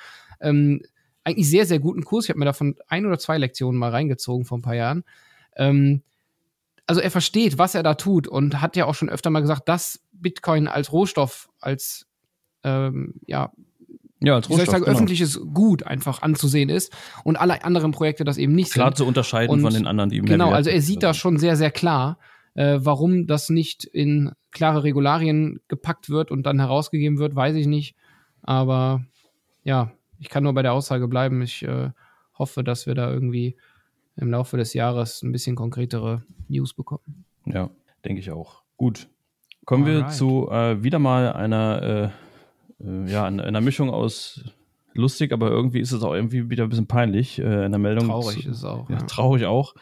ähm, 0.40 0.82
eigentlich 1.24 1.48
sehr, 1.48 1.66
sehr 1.66 1.78
guten 1.78 2.04
Kurs. 2.04 2.26
Ich 2.26 2.30
habe 2.30 2.38
mir 2.38 2.44
davon 2.44 2.76
ein 2.86 3.06
oder 3.06 3.18
zwei 3.18 3.38
Lektionen 3.38 3.78
mal 3.78 3.90
reingezogen 3.90 4.44
vor 4.44 4.58
ein 4.58 4.62
paar 4.62 4.74
Jahren. 4.74 5.04
Ähm, 5.56 6.02
also 6.86 7.00
er 7.00 7.10
versteht, 7.10 7.56
was 7.58 7.74
er 7.74 7.82
da 7.82 7.94
tut 7.94 8.28
und 8.28 8.60
hat 8.60 8.76
ja 8.76 8.84
auch 8.84 8.94
schon 8.94 9.08
öfter 9.08 9.30
mal 9.30 9.40
gesagt, 9.40 9.68
dass 9.68 10.03
Bitcoin 10.14 10.68
als 10.68 10.92
Rohstoff, 10.92 11.48
als 11.60 12.06
ähm, 12.62 13.14
ja, 13.26 13.52
ja, 14.20 14.36
als 14.36 14.48
Rohstoff, 14.48 14.66
sagen, 14.68 14.84
genau. 14.84 14.94
öffentliches 14.94 15.40
Gut 15.52 15.82
einfach 15.82 16.22
anzusehen 16.22 16.70
ist 16.70 16.92
und 17.24 17.36
alle 17.36 17.64
anderen 17.64 17.92
Projekte 17.92 18.24
das 18.24 18.38
eben 18.38 18.54
nicht 18.54 18.72
klar 18.72 18.88
sind. 18.88 18.96
zu 18.96 19.06
unterscheiden 19.06 19.52
und 19.52 19.60
von 19.60 19.74
den 19.74 19.86
anderen, 19.86 20.10
die 20.10 20.20
Genau, 20.20 20.50
also 20.50 20.70
er 20.70 20.80
sieht 20.80 21.02
da 21.02 21.12
schon 21.12 21.38
sehr, 21.38 21.56
sehr 21.56 21.70
klar, 21.70 22.18
äh, 22.54 22.78
warum 22.80 23.26
das 23.26 23.50
nicht 23.50 23.84
in 23.84 24.32
klare 24.50 24.84
Regularien 24.84 25.60
gepackt 25.68 26.08
wird 26.08 26.30
und 26.30 26.44
dann 26.44 26.60
herausgegeben 26.60 27.18
wird, 27.18 27.34
weiß 27.34 27.56
ich 27.56 27.66
nicht. 27.66 27.96
Aber 28.42 29.04
ja, 29.64 29.92
ich 30.18 30.28
kann 30.28 30.44
nur 30.44 30.54
bei 30.54 30.62
der 30.62 30.72
Aussage 30.72 31.08
bleiben. 31.08 31.42
Ich 31.42 31.62
äh, 31.62 31.90
hoffe, 32.38 32.64
dass 32.64 32.86
wir 32.86 32.94
da 32.94 33.10
irgendwie 33.10 33.56
im 34.16 34.30
Laufe 34.30 34.56
des 34.56 34.74
Jahres 34.74 35.22
ein 35.22 35.32
bisschen 35.32 35.56
konkretere 35.56 36.22
News 36.48 36.72
bekommen. 36.74 37.24
Ja, 37.46 37.70
denke 38.04 38.20
ich 38.20 38.30
auch. 38.30 38.62
Gut, 38.76 39.08
Kommen 39.64 39.84
Alright. 39.86 40.06
wir 40.06 40.08
zu 40.10 40.48
äh, 40.50 40.82
wieder 40.82 40.98
mal 40.98 41.32
einer, 41.32 42.12
äh, 42.80 42.84
äh, 42.86 43.10
ja, 43.10 43.24
einer 43.24 43.60
Mischung 43.60 43.90
aus 43.90 44.44
lustig, 44.94 45.32
aber 45.32 45.50
irgendwie 45.50 45.80
ist 45.80 45.92
es 45.92 46.02
auch 46.02 46.14
irgendwie 46.14 46.50
wieder 46.50 46.64
ein 46.64 46.70
bisschen 46.70 46.86
peinlich. 46.86 47.38
Äh, 47.38 47.66
in 47.66 47.72
der 47.72 47.78
Meldung. 47.78 48.06
Traurig 48.06 48.42
zu, 48.42 48.50
ist 48.50 48.58
es 48.58 48.64
auch. 48.64 48.88
Ja, 48.88 48.96
ja. 48.96 49.02
Traurig 49.02 49.44
auch. 49.46 49.74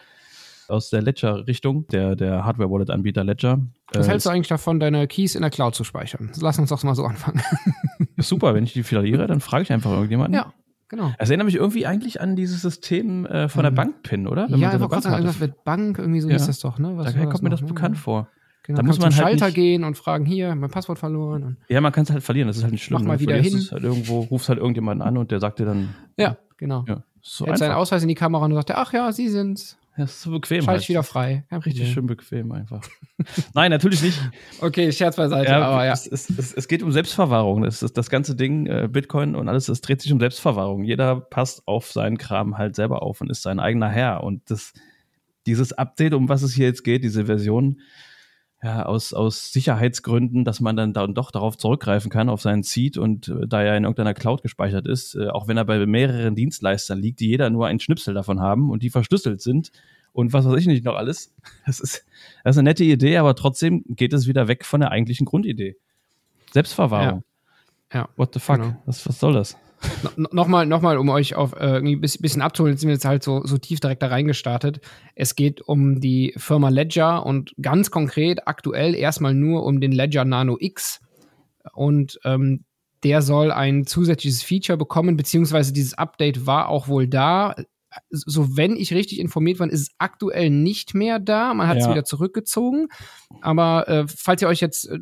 Aus 0.68 0.88
der 0.88 1.02
Ledger-Richtung, 1.02 1.86
der, 1.88 2.16
der 2.16 2.44
Hardware-Wallet-Anbieter 2.44 3.24
Ledger. 3.24 3.60
Was 3.92 4.08
hältst 4.08 4.26
du 4.26 4.30
eigentlich 4.30 4.48
davon, 4.48 4.80
deine 4.80 5.06
Keys 5.06 5.34
in 5.34 5.42
der 5.42 5.50
Cloud 5.50 5.74
zu 5.74 5.84
speichern? 5.84 6.30
Lass 6.40 6.58
uns 6.58 6.70
doch 6.70 6.82
mal 6.82 6.94
so 6.94 7.04
anfangen. 7.04 7.42
Super, 8.18 8.54
wenn 8.54 8.64
ich 8.64 8.72
die 8.72 8.82
verliere, 8.82 9.26
dann 9.26 9.40
frage 9.40 9.64
ich 9.64 9.72
einfach 9.72 9.90
irgendjemanden. 9.90 10.34
Ja, 10.34 10.52
genau. 10.88 11.12
Es 11.18 11.28
erinnert 11.28 11.46
mich 11.46 11.56
irgendwie 11.56 11.84
eigentlich 11.84 12.20
an 12.22 12.36
dieses 12.36 12.62
System 12.62 13.26
äh, 13.26 13.48
von 13.48 13.64
der 13.64 13.72
mhm. 13.72 13.76
Bank-PIN, 13.76 14.26
oder? 14.26 14.48
Wenn 14.48 14.60
ja, 14.60 14.70
einfach 14.70 14.88
kurz 14.88 15.04
irgendwas 15.04 15.40
mit 15.40 15.64
Bank, 15.64 15.98
irgendwie 15.98 16.20
so 16.20 16.28
ja. 16.28 16.34
hieß 16.34 16.46
das 16.46 16.60
doch, 16.60 16.78
ne? 16.78 16.96
Was 16.96 17.12
da 17.12 17.26
kommt 17.26 17.42
mir 17.42 17.50
das 17.50 17.60
ne? 17.60 17.66
bekannt 17.66 17.98
vor. 17.98 18.28
Genau, 18.64 18.76
da 18.76 18.82
muss 18.84 18.98
man 18.98 19.14
halt 19.14 19.40
Schalter 19.40 19.50
gehen 19.50 19.82
und 19.82 19.96
fragen, 19.96 20.24
hier, 20.24 20.54
mein 20.54 20.70
Passwort 20.70 20.98
verloren. 20.98 21.56
ja, 21.68 21.80
man 21.80 21.90
kann 21.90 22.04
es 22.04 22.10
halt 22.10 22.22
verlieren, 22.22 22.46
das 22.46 22.58
ist 22.58 22.62
halt 22.62 22.72
nicht 22.72 22.84
schlimm. 22.84 23.00
Mach 23.00 23.06
mal 23.06 23.20
wieder 23.20 23.36
hin. 23.36 23.60
Halt 23.70 23.82
irgendwo, 23.82 24.20
rufst 24.20 24.48
halt 24.48 24.58
irgendjemanden 24.58 25.06
an 25.06 25.16
und 25.16 25.32
der 25.32 25.40
sagt 25.40 25.58
dir 25.58 25.64
dann. 25.64 25.94
Ja, 26.16 26.36
genau. 26.58 26.84
Ja, 26.86 27.02
so 27.20 27.46
Hält 27.46 27.58
seinen 27.58 27.72
Ausweis 27.72 28.02
in 28.02 28.08
die 28.08 28.14
Kamera 28.14 28.44
und 28.44 28.54
sagt, 28.54 28.70
ach 28.70 28.92
ja, 28.92 29.10
Sie 29.10 29.28
sind's. 29.28 29.78
Ja, 29.96 30.04
das 30.04 30.12
ist 30.12 30.22
so 30.22 30.30
bequem. 30.30 30.62
Schalte 30.62 30.80
ich 30.80 30.84
halt. 30.84 30.88
wieder 30.88 31.02
frei. 31.02 31.44
Ja, 31.50 31.58
richtig 31.58 31.88
ja. 31.88 31.92
schön 31.92 32.06
bequem 32.06 32.50
einfach. 32.52 32.82
Nein, 33.54 33.70
natürlich 33.70 34.02
nicht. 34.02 34.18
Okay, 34.60 34.90
Scherz 34.90 35.16
beiseite, 35.16 35.50
ja, 35.50 35.60
aber 35.60 35.84
ja. 35.84 35.92
Es, 35.92 36.06
es, 36.06 36.30
es, 36.30 36.54
es, 36.54 36.68
geht 36.68 36.82
um 36.82 36.92
Selbstverwahrung. 36.92 37.62
Das, 37.62 37.82
ist 37.82 37.98
das 37.98 38.08
ganze 38.08 38.34
Ding, 38.34 38.66
äh, 38.66 38.88
Bitcoin 38.90 39.34
und 39.34 39.50
alles, 39.50 39.66
das 39.66 39.82
dreht 39.82 40.00
sich 40.00 40.10
um 40.10 40.18
Selbstverwahrung. 40.18 40.84
Jeder 40.84 41.20
passt 41.20 41.68
auf 41.68 41.92
seinen 41.92 42.16
Kram 42.16 42.56
halt 42.56 42.74
selber 42.74 43.02
auf 43.02 43.20
und 43.20 43.30
ist 43.30 43.42
sein 43.42 43.60
eigener 43.60 43.90
Herr. 43.90 44.24
Und 44.24 44.50
das, 44.50 44.72
dieses 45.46 45.74
Update, 45.74 46.14
um 46.14 46.30
was 46.30 46.42
es 46.42 46.54
hier 46.54 46.66
jetzt 46.66 46.84
geht, 46.84 47.04
diese 47.04 47.26
Version, 47.26 47.80
ja, 48.62 48.86
aus, 48.86 49.12
aus 49.12 49.52
Sicherheitsgründen, 49.52 50.44
dass 50.44 50.60
man 50.60 50.76
dann 50.76 50.92
da 50.92 51.02
und 51.02 51.14
doch 51.16 51.32
darauf 51.32 51.58
zurückgreifen 51.58 52.10
kann, 52.10 52.28
auf 52.28 52.40
seinen 52.40 52.62
Seed 52.62 52.96
und 52.96 53.28
äh, 53.28 53.48
da 53.48 53.62
er 53.62 53.76
in 53.76 53.82
irgendeiner 53.82 54.14
Cloud 54.14 54.42
gespeichert 54.42 54.86
ist, 54.86 55.16
äh, 55.16 55.28
auch 55.28 55.48
wenn 55.48 55.56
er 55.56 55.64
bei 55.64 55.84
mehreren 55.84 56.36
Dienstleistern 56.36 57.00
liegt, 57.00 57.18
die 57.20 57.26
jeder 57.26 57.50
nur 57.50 57.66
einen 57.66 57.80
Schnipsel 57.80 58.14
davon 58.14 58.40
haben 58.40 58.70
und 58.70 58.84
die 58.84 58.90
verschlüsselt 58.90 59.40
sind 59.40 59.72
und 60.12 60.32
was 60.32 60.44
weiß 60.44 60.60
ich 60.60 60.66
nicht 60.66 60.84
noch 60.84 60.94
alles. 60.94 61.34
Das 61.66 61.80
ist, 61.80 62.04
das 62.44 62.56
ist 62.56 62.58
eine 62.58 62.70
nette 62.70 62.84
Idee, 62.84 63.16
aber 63.16 63.34
trotzdem 63.34 63.84
geht 63.88 64.12
es 64.12 64.26
wieder 64.26 64.46
weg 64.46 64.64
von 64.64 64.80
der 64.80 64.90
eigentlichen 64.90 65.26
Grundidee. 65.26 65.76
Selbstverwahrung. 66.52 67.24
Ja. 67.92 68.00
ja 68.00 68.08
What 68.16 68.34
the 68.34 68.40
fuck? 68.40 68.60
Genau. 68.60 68.82
Was, 68.84 69.08
was 69.08 69.18
soll 69.18 69.32
das? 69.32 69.56
No, 70.16 70.28
Nochmal, 70.32 70.66
nochmal, 70.66 70.98
um 70.98 71.08
euch 71.08 71.34
auf 71.34 71.52
äh, 71.54 71.78
ein 71.78 72.00
bisschen 72.00 72.42
abzuholen, 72.42 72.76
sind 72.76 72.88
wir 72.88 72.94
jetzt 72.94 73.04
halt 73.04 73.22
so, 73.22 73.44
so 73.44 73.58
tief 73.58 73.80
direkt 73.80 74.02
da 74.02 74.08
reingestartet. 74.08 74.80
Es 75.14 75.34
geht 75.36 75.60
um 75.60 76.00
die 76.00 76.34
Firma 76.36 76.68
Ledger 76.68 77.24
und 77.24 77.54
ganz 77.60 77.90
konkret 77.90 78.46
aktuell 78.46 78.94
erstmal 78.94 79.34
nur 79.34 79.64
um 79.64 79.80
den 79.80 79.92
Ledger 79.92 80.24
Nano 80.24 80.56
X. 80.58 81.00
Und 81.72 82.18
ähm, 82.24 82.64
der 83.02 83.22
soll 83.22 83.50
ein 83.50 83.86
zusätzliches 83.86 84.42
Feature 84.42 84.78
bekommen, 84.78 85.16
beziehungsweise 85.16 85.72
dieses 85.72 85.94
Update 85.94 86.46
war 86.46 86.68
auch 86.68 86.88
wohl 86.88 87.08
da. 87.08 87.54
So, 88.10 88.56
wenn 88.56 88.76
ich 88.76 88.94
richtig 88.94 89.18
informiert 89.18 89.58
war, 89.58 89.68
ist 89.68 89.80
es 89.80 89.90
aktuell 89.98 90.50
nicht 90.50 90.94
mehr 90.94 91.18
da. 91.18 91.52
Man 91.52 91.68
hat 91.68 91.78
es 91.78 91.84
ja. 91.84 91.90
wieder 91.90 92.04
zurückgezogen. 92.04 92.88
Aber 93.40 93.88
äh, 93.88 94.06
falls 94.06 94.40
ihr 94.40 94.48
euch 94.48 94.60
jetzt 94.60 94.88
äh, 94.88 94.98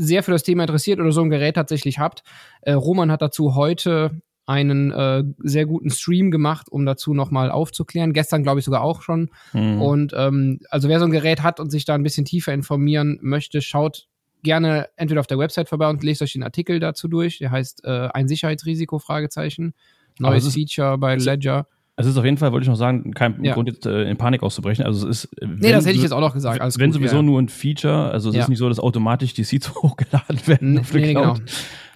sehr 0.00 0.22
für 0.22 0.30
das 0.30 0.42
Thema 0.42 0.64
interessiert 0.64 1.00
oder 1.00 1.12
so 1.12 1.22
ein 1.22 1.30
Gerät 1.30 1.54
tatsächlich 1.54 1.98
habt, 1.98 2.22
äh, 2.62 2.72
Roman 2.72 3.10
hat 3.10 3.22
dazu 3.22 3.54
heute 3.54 4.20
einen 4.46 4.90
äh, 4.90 5.22
sehr 5.38 5.66
guten 5.66 5.90
Stream 5.90 6.30
gemacht, 6.32 6.68
um 6.70 6.84
dazu 6.84 7.14
nochmal 7.14 7.52
aufzuklären. 7.52 8.12
Gestern, 8.12 8.42
glaube 8.42 8.58
ich, 8.58 8.64
sogar 8.64 8.82
auch 8.82 9.02
schon. 9.02 9.30
Mhm. 9.52 9.80
Und 9.80 10.12
ähm, 10.16 10.60
also 10.70 10.88
wer 10.88 10.98
so 10.98 11.04
ein 11.04 11.12
Gerät 11.12 11.42
hat 11.42 11.60
und 11.60 11.70
sich 11.70 11.84
da 11.84 11.94
ein 11.94 12.02
bisschen 12.02 12.24
tiefer 12.24 12.52
informieren 12.52 13.18
möchte, 13.22 13.62
schaut 13.62 14.08
gerne 14.42 14.88
entweder 14.96 15.20
auf 15.20 15.28
der 15.28 15.38
Website 15.38 15.68
vorbei 15.68 15.88
und 15.88 16.02
lest 16.02 16.22
euch 16.22 16.32
den 16.32 16.42
Artikel 16.42 16.80
dazu 16.80 17.06
durch. 17.06 17.38
Der 17.38 17.52
heißt 17.52 17.84
äh, 17.84 18.08
ein 18.12 18.26
Sicherheitsrisiko, 18.26 18.98
Fragezeichen. 18.98 19.74
Neues 20.18 20.52
Feature 20.52 20.98
bei 20.98 21.14
Ledger. 21.16 21.66
Es 21.96 22.06
ist 22.06 22.16
auf 22.16 22.24
jeden 22.24 22.38
Fall, 22.38 22.52
wollte 22.52 22.64
ich 22.64 22.68
noch 22.68 22.76
sagen, 22.76 23.12
kein 23.12 23.44
ja. 23.44 23.52
Grund 23.52 23.68
jetzt 23.68 23.84
äh, 23.84 24.04
in 24.04 24.16
Panik 24.16 24.42
auszubrechen. 24.42 24.84
Also 24.86 25.08
es 25.08 25.24
ist. 25.24 25.36
Nee, 25.42 25.70
das 25.70 25.84
hätte 25.84 25.96
ich 25.96 26.02
jetzt 26.02 26.12
auch 26.12 26.20
noch 26.20 26.32
gesagt. 26.32 26.60
Alles 26.60 26.78
wenn 26.78 26.90
gut, 26.90 27.00
sowieso 27.00 27.16
ja. 27.16 27.22
nur 27.22 27.40
ein 27.40 27.48
Feature, 27.48 28.10
also 28.10 28.30
es 28.30 28.36
ja. 28.36 28.42
ist 28.42 28.48
nicht 28.48 28.58
so, 28.58 28.68
dass 28.68 28.80
automatisch 28.80 29.34
die 29.34 29.44
Seeds 29.44 29.74
hochgeladen 29.82 30.46
werden 30.46 30.78
auf 30.78 30.92
nee. 30.94 31.12
Genau. 31.12 31.36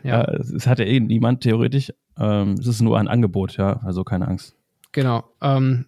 Ja. 0.03 0.23
es 0.25 0.67
hat 0.67 0.79
ja 0.79 0.85
eh 0.85 1.01
niemand 1.01 1.43
theoretisch. 1.43 1.93
Ähm, 2.19 2.57
es 2.59 2.67
ist 2.67 2.83
nur 2.83 2.99
ein 2.99 3.09
Angebot, 3.09 3.57
ja, 3.57 3.81
also 3.85 4.05
keine 4.05 4.29
Angst. 4.29 4.55
Genau. 4.93 5.25
Ähm, 5.41 5.87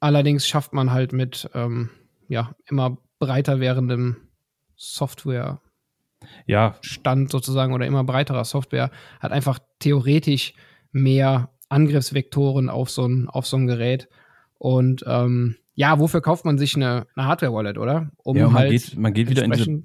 allerdings 0.00 0.46
schafft 0.46 0.74
man 0.74 0.92
halt 0.92 1.12
mit 1.14 1.48
ähm, 1.54 1.88
ja, 2.28 2.54
immer 2.66 2.98
breiter 3.18 3.58
werdendem 3.58 4.16
Software 4.76 5.60
ja. 6.46 6.76
Stand 6.80 7.30
sozusagen 7.30 7.72
oder 7.72 7.86
immer 7.86 8.04
breiterer 8.04 8.44
Software 8.44 8.90
hat 9.20 9.32
einfach 9.32 9.58
theoretisch 9.78 10.54
mehr 10.92 11.50
Angriffsvektoren 11.68 12.70
auf 12.70 12.90
so 12.90 13.06
ein, 13.06 13.28
auf 13.28 13.46
so 13.46 13.56
ein 13.56 13.66
Gerät. 13.66 14.08
Und 14.58 15.04
ähm, 15.06 15.56
ja, 15.74 15.98
wofür 16.00 16.20
kauft 16.20 16.44
man 16.44 16.58
sich 16.58 16.74
eine, 16.74 17.06
eine 17.14 17.26
Hardware-Wallet, 17.26 17.78
oder? 17.78 18.10
Um 18.16 18.36
ja, 18.36 18.46
man 18.46 18.54
halt 18.54 18.70
geht, 18.70 18.96
man 18.96 19.12
geht 19.12 19.30
wieder 19.30 19.44
in 19.44 19.52
diese 19.52 19.82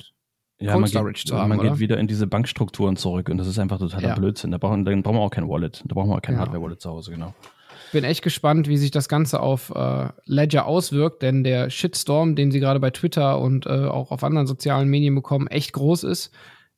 ja, 0.60 0.78
man, 0.78 0.90
geht, 0.90 1.32
haben, 1.32 1.50
man 1.50 1.60
geht, 1.60 1.80
wieder 1.80 1.98
in 1.98 2.08
diese 2.08 2.26
Bankstrukturen 2.26 2.96
zurück 2.96 3.28
und 3.28 3.38
das 3.38 3.48
ist 3.48 3.60
einfach 3.60 3.80
totaler 3.80 4.10
ja. 4.10 4.16
Blödsinn. 4.16 4.52
Da 4.52 4.58
brauchen, 4.58 4.86
dann 4.86 5.04
brauchen 5.04 5.18
wir 5.18 5.22
auch 5.22 5.30
kein 5.30 5.50
Wallet. 5.50 5.84
Da 5.86 5.94
brauchen 5.94 6.10
wir 6.10 6.16
auch 6.16 6.22
kein 6.22 6.36
ja. 6.36 6.42
Hardware-Wallet 6.42 6.80
zu 6.80 6.90
Hause, 6.90 7.12
genau. 7.12 7.34
Bin 7.92 8.06
echt 8.06 8.24
gespannt, 8.24 8.68
wie 8.68 8.78
sich 8.78 8.90
das 8.90 9.10
Ganze 9.10 9.42
auf 9.42 9.72
äh, 9.76 10.08
Ledger 10.26 10.66
auswirkt, 10.66 11.22
denn 11.22 11.44
der 11.44 11.70
Shitstorm, 11.70 12.36
den 12.36 12.50
sie 12.50 12.60
gerade 12.60 12.80
bei 12.80 12.92
Twitter 12.92 13.40
und 13.40 13.66
äh, 13.66 13.86
auch 13.86 14.12
auf 14.12 14.24
anderen 14.24 14.48
sozialen 14.48 14.90
Medien 14.90 15.14
bekommen, 15.16 15.48
echt 15.48 15.74
groß 15.74 16.06
ist. 16.06 16.32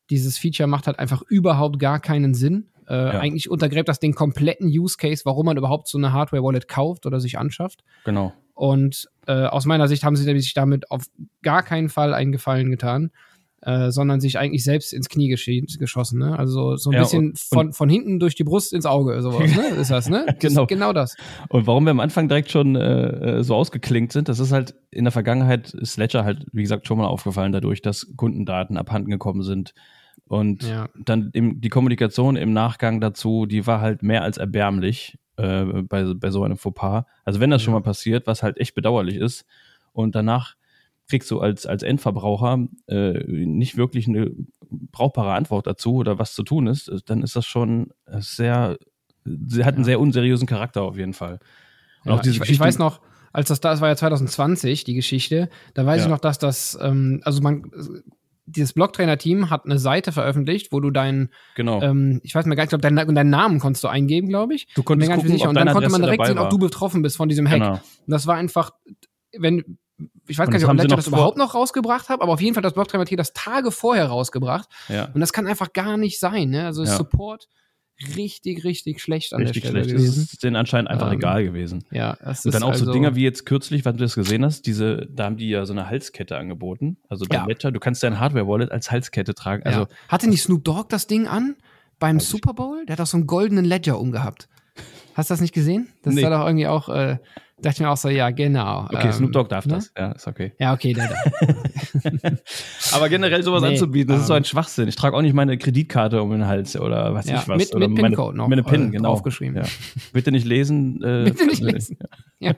Dieses 0.09 0.38
Feature 0.38 0.67
macht 0.67 0.88
halt 0.88 0.97
einfach 0.97 1.21
überhaupt 1.21 1.79
gar 1.79 2.00
keinen 2.00 2.33
Sinn. 2.33 2.69
Äh, 2.88 2.96
ja. 2.96 3.20
Eigentlich 3.20 3.50
untergräbt 3.50 3.89
das 3.89 4.00
den 4.00 4.13
kompletten 4.13 4.68
Use 4.68 4.98
Case, 4.98 5.24
warum 5.25 5.46
man 5.46 5.58
überhaupt 5.58 5.88
so 5.88 5.98
eine 5.98 6.13
Hardware-Wallet 6.13 6.68
kauft 6.68 7.06
oder 7.06 7.20
sich 7.20 7.38
anschafft. 7.38 7.84
Genau. 8.04 8.34
Und 8.54 9.10
äh, 9.27 9.46
aus 9.46 9.65
meiner 9.65 9.88
Sicht 9.88 10.04
haben 10.04 10.15
sie 10.15 10.24
sich 10.24 10.54
damit 10.54 10.92
auf 10.92 11.04
gar 11.42 11.63
keinen 11.63 11.89
Fall 11.89 12.13
einen 12.13 12.32
Gefallen 12.32 12.72
getan. 12.72 13.12
äh, 13.65 13.89
sondern 13.89 14.20
sich 14.22 14.38
eigentlich 14.38 14.63
selbst 14.63 14.94
ins 14.94 15.10
Knie 15.10 15.27
geschossen. 15.27 16.20
Ne? 16.20 16.38
Also 16.38 16.75
so 16.75 16.92
ein 16.92 16.94
ja, 16.94 17.00
bisschen 17.01 17.30
und, 17.30 17.39
von, 17.39 17.74
von 17.74 17.89
hinten 17.89 18.20
durch 18.20 18.36
die 18.36 18.44
Brust 18.44 18.74
ins 18.74 18.86
Auge, 18.86 19.20
sowas, 19.22 19.56
ne? 19.56 19.68
Ist 19.82 19.89
das, 19.89 20.08
ne? 20.08 20.24
Das 20.27 20.38
genau. 20.38 20.68
genau 20.68 20.94
das. 20.94 21.15
Und 21.50 21.65
warum 21.65 21.86
wir 21.86 21.92
am 21.92 22.00
Anfang 22.00 22.27
direkt 22.27 22.51
schon 22.51 22.75
äh, 22.75 23.44
so 23.44 23.56
ausgeklinkt 23.56 24.13
sind, 24.13 24.30
das 24.30 24.39
ist 24.39 24.51
halt 24.51 24.75
in 24.92 25.04
der 25.04 25.12
Vergangenheit 25.12 25.74
ist 25.74 25.98
Ledger 25.98 26.24
halt, 26.24 26.46
wie 26.51 26.62
gesagt, 26.62 26.88
schon 26.88 27.00
mal 27.00 27.08
aufgefallen 27.08 27.51
dadurch, 27.51 27.82
dass 27.82 28.13
Kundendaten 28.15 28.77
abhanden 28.77 29.10
gekommen 29.10 29.42
sind. 29.42 29.74
Und 30.27 30.63
ja. 30.63 30.89
dann 30.98 31.29
im, 31.34 31.62
die 31.62 31.69
Kommunikation 31.69 32.36
im 32.36 32.53
Nachgang 32.53 33.00
dazu, 33.01 33.45
die 33.45 33.67
war 33.67 33.81
halt 33.81 34.03
mehr 34.03 34.24
als 34.24 34.38
erbärmlich 34.38 35.17
äh, 35.38 35.63
bei, 35.84 36.13
bei 36.13 36.31
so 36.31 36.43
einem 36.43 36.57
Fauxpas. 36.57 37.05
Also 37.24 37.39
wenn 37.39 37.50
das 37.50 37.62
ja. 37.62 37.65
schon 37.65 37.74
mal 37.74 37.81
passiert, 37.81 38.27
was 38.27 38.43
halt 38.43 38.57
echt 38.57 38.75
bedauerlich 38.75 39.17
ist. 39.17 39.45
Und 39.93 40.15
danach 40.15 40.55
kriegst 41.07 41.29
du 41.29 41.39
als, 41.39 41.65
als 41.65 41.84
Endverbraucher 41.84 42.67
äh, 42.88 43.24
nicht 43.27 43.77
wirklich 43.77 44.07
eine 44.07 44.31
brauchbare 44.69 45.34
Antwort 45.34 45.67
dazu 45.67 45.95
oder 45.95 46.17
was 46.19 46.34
zu 46.34 46.43
tun 46.43 46.67
ist, 46.67 46.91
dann 47.05 47.22
ist 47.22 47.36
das 47.36 47.45
schon 47.45 47.91
sehr, 48.17 48.77
sie 49.24 49.63
hat 49.63 49.75
einen 49.75 49.84
sehr 49.84 50.00
unseriösen 50.00 50.48
Charakter 50.48 50.81
auf 50.81 50.98
jeden 50.98 51.13
Fall. 51.13 51.39
Und 52.03 52.12
auch 52.12 52.22
diese 52.22 52.43
ich, 52.43 52.50
ich 52.50 52.60
weiß 52.60 52.79
noch, 52.79 53.01
als 53.34 53.50
das 53.50 53.60
da, 53.60 53.72
das 53.72 53.81
war 53.81 53.89
ja 53.89 53.95
2020, 53.95 54.84
die 54.84 54.93
Geschichte, 54.93 55.50
da 55.74 55.86
weiß 55.86 56.00
ja. 56.00 56.05
ich 56.05 56.10
noch, 56.10 56.19
dass 56.19 56.39
das, 56.39 56.77
ähm, 56.81 57.22
also 57.24 57.41
man, 57.41 57.69
dieses 58.46 58.74
Blocktrainer-Team 58.74 59.50
hat 59.50 59.66
eine 59.66 59.80
Seite 59.80 60.12
veröffentlicht, 60.12 60.72
wo 60.72 60.80
du 60.80 60.92
deinen, 60.92 61.30
genau. 61.56 61.82
ähm, 61.82 62.20
ich 62.24 62.36
weiß 62.36 62.46
mir 62.46 62.56
gar 62.56 62.64
nicht, 62.64 62.74
ich 62.74 62.80
glaube, 62.80 62.96
deinen, 62.96 63.16
deinen 63.16 63.30
Namen 63.30 63.60
konntest 63.60 63.84
du 63.84 63.88
eingeben, 63.88 64.30
glaube 64.30 64.54
ich. 64.54 64.68
Du 64.75 64.84
konntest 64.84 65.12
gucken, 65.12 65.30
sicher. 65.30 65.50
Und 65.50 65.56
dann 65.56 65.70
konnte 65.70 65.90
man 65.90 66.02
direkt 66.02 66.25
sehen, 66.25 66.38
ob 66.38 66.50
du 66.50 66.58
betroffen 66.58 67.02
bist 67.02 67.18
von 67.18 67.30
diesem 67.30 67.48
Hack. 67.48 67.60
Genau. 67.60 67.74
Und 67.74 67.82
das 68.08 68.28
war 68.28 68.36
einfach, 68.36 68.72
wenn, 69.38 69.78
ich 70.28 70.38
weiß 70.38 70.50
gar 70.50 70.58
nicht, 70.58 70.68
ob 70.68 70.75
Ledger 70.75 70.96
das 70.96 71.08
überhaupt 71.08 71.38
noch 71.38 71.56
rausgebracht 71.56 72.10
hat, 72.10 72.22
aber 72.22 72.34
auf 72.34 72.42
jeden 72.42 72.54
Fall 72.54 72.64
das 72.64 72.74
Blocktrainer-Team 72.74 73.18
das 73.18 73.34
Tage 73.34 73.72
vorher 73.72 74.08
rausgebracht. 74.08 74.70
Ja. 74.90 75.10
Und 75.14 75.22
das 75.22 75.34
kann 75.34 75.48
einfach 75.48 75.74
gar 75.74 75.98
nicht 75.98 76.20
sein, 76.20 76.50
ne? 76.50 76.66
Also 76.66 76.84
ja. 76.84 76.96
Support 76.96 77.48
richtig, 78.16 78.64
richtig 78.64 79.02
schlecht 79.02 79.34
an 79.34 79.42
richtig 79.42 79.64
der 79.64 79.70
Stelle 79.70 79.84
schlecht. 79.84 79.98
gewesen. 79.98 80.24
Es 80.24 80.34
ist 80.34 80.44
denen 80.44 80.56
anscheinend 80.56 80.90
einfach 80.90 81.12
ähm, 81.12 81.18
egal 81.18 81.44
gewesen. 81.44 81.84
Ja, 81.92 82.18
das 82.22 82.46
Und 82.46 82.54
dann 82.54 82.64
auch 82.64 82.72
also 82.72 82.86
so 82.86 82.92
Dinger 82.92 83.16
wie 83.16 83.24
jetzt 83.24 83.46
kürzlich, 83.46 83.86
wenn 83.86 83.98
du 83.98 84.04
das 84.04 84.16
gesehen 84.16 84.44
hast, 84.44 84.66
diese, 84.66 85.08
da 85.10 85.25
haben 85.25 85.38
die 85.38 85.50
ja 85.50 85.66
so 85.66 85.74
eine 85.74 85.90
Halskette 85.90 86.38
angeboten. 86.38 86.98
Also 87.08 87.25
bei 87.25 87.36
ja. 87.36 87.46
Ledger, 87.46 87.72
du 87.72 87.80
kannst 87.80 88.04
dein 88.04 88.20
Hardware-Wallet 88.20 88.72
als 88.72 88.92
Halskette 88.92 89.34
tragen. 89.34 89.64
Also 89.64 89.82
ja. 89.82 89.88
Hatte 90.10 90.30
nicht 90.30 90.44
Snoop 90.44 90.64
Dogg 90.64 90.88
das 90.90 91.08
Ding 91.08 91.28
an 91.28 91.56
beim 92.00 92.20
Super 92.20 92.54
Bowl? 92.54 92.86
Der 92.86 92.94
hat 92.94 93.00
doch 93.00 93.08
so 93.08 93.18
einen 93.18 93.28
goldenen 93.28 93.66
Ledger 93.66 94.00
umgehabt. 94.00 94.50
Hast 95.14 95.30
du 95.30 95.34
das 95.34 95.42
nicht 95.42 95.54
gesehen? 95.54 95.88
Das 96.04 96.14
nee. 96.14 96.24
war 96.24 96.30
doch 96.30 96.46
irgendwie 96.46 96.68
auch, 96.68 96.90
äh, 96.90 97.18
dachte 97.57 97.75
ich 97.75 97.79
mir 97.79 97.89
auch 97.89 97.97
so, 97.97 98.09
ja, 98.09 98.31
genau. 98.31 98.85
Okay, 98.85 99.07
ähm, 99.07 99.12
Snoop 99.13 99.31
Dogg 99.31 99.50
darf 99.50 99.65
ne? 99.65 99.75
das. 99.75 99.91
Ja, 99.97 100.12
ist 100.12 100.27
okay. 100.27 100.53
Ja, 100.59 100.74
okay, 100.74 100.93
der 100.93 101.07
darf. 101.07 102.33
Aber 102.93 103.09
generell 103.09 103.43
sowas 103.43 103.62
nee, 103.62 103.69
anzubieten, 103.69 104.09
das 104.09 104.17
um, 104.17 104.21
ist 104.21 104.27
so 104.27 104.33
ein 104.33 104.39
ähm, 104.39 104.43
Schwachsinn. 104.43 104.88
Ich 104.88 104.95
trage 104.95 105.15
auch 105.15 105.21
nicht 105.21 105.33
meine 105.33 105.57
Kreditkarte 105.57 106.21
um 106.21 106.31
den 106.31 106.47
Hals 106.47 106.77
oder 106.77 107.13
was 107.13 107.27
ja, 107.27 107.41
ich 107.41 107.47
was. 107.47 107.57
Mit, 107.57 107.75
oder 107.75 107.88
mit 107.88 108.01
PIN-Code 108.01 108.38
noch. 108.38 108.47
Mit 108.47 108.59
einem 108.59 108.65
PIN, 108.65 108.88
äh, 108.89 108.91
genau. 108.91 109.12
Aufgeschrieben. 109.12 109.55
Ja. 109.55 109.63
Bitte 110.12 110.31
nicht 110.31 110.45
lesen. 110.45 111.01
Äh, 111.01 111.24
Bitte 111.31 111.45
nicht 111.45 111.62
lesen. 111.62 111.97
ja. 112.39 112.53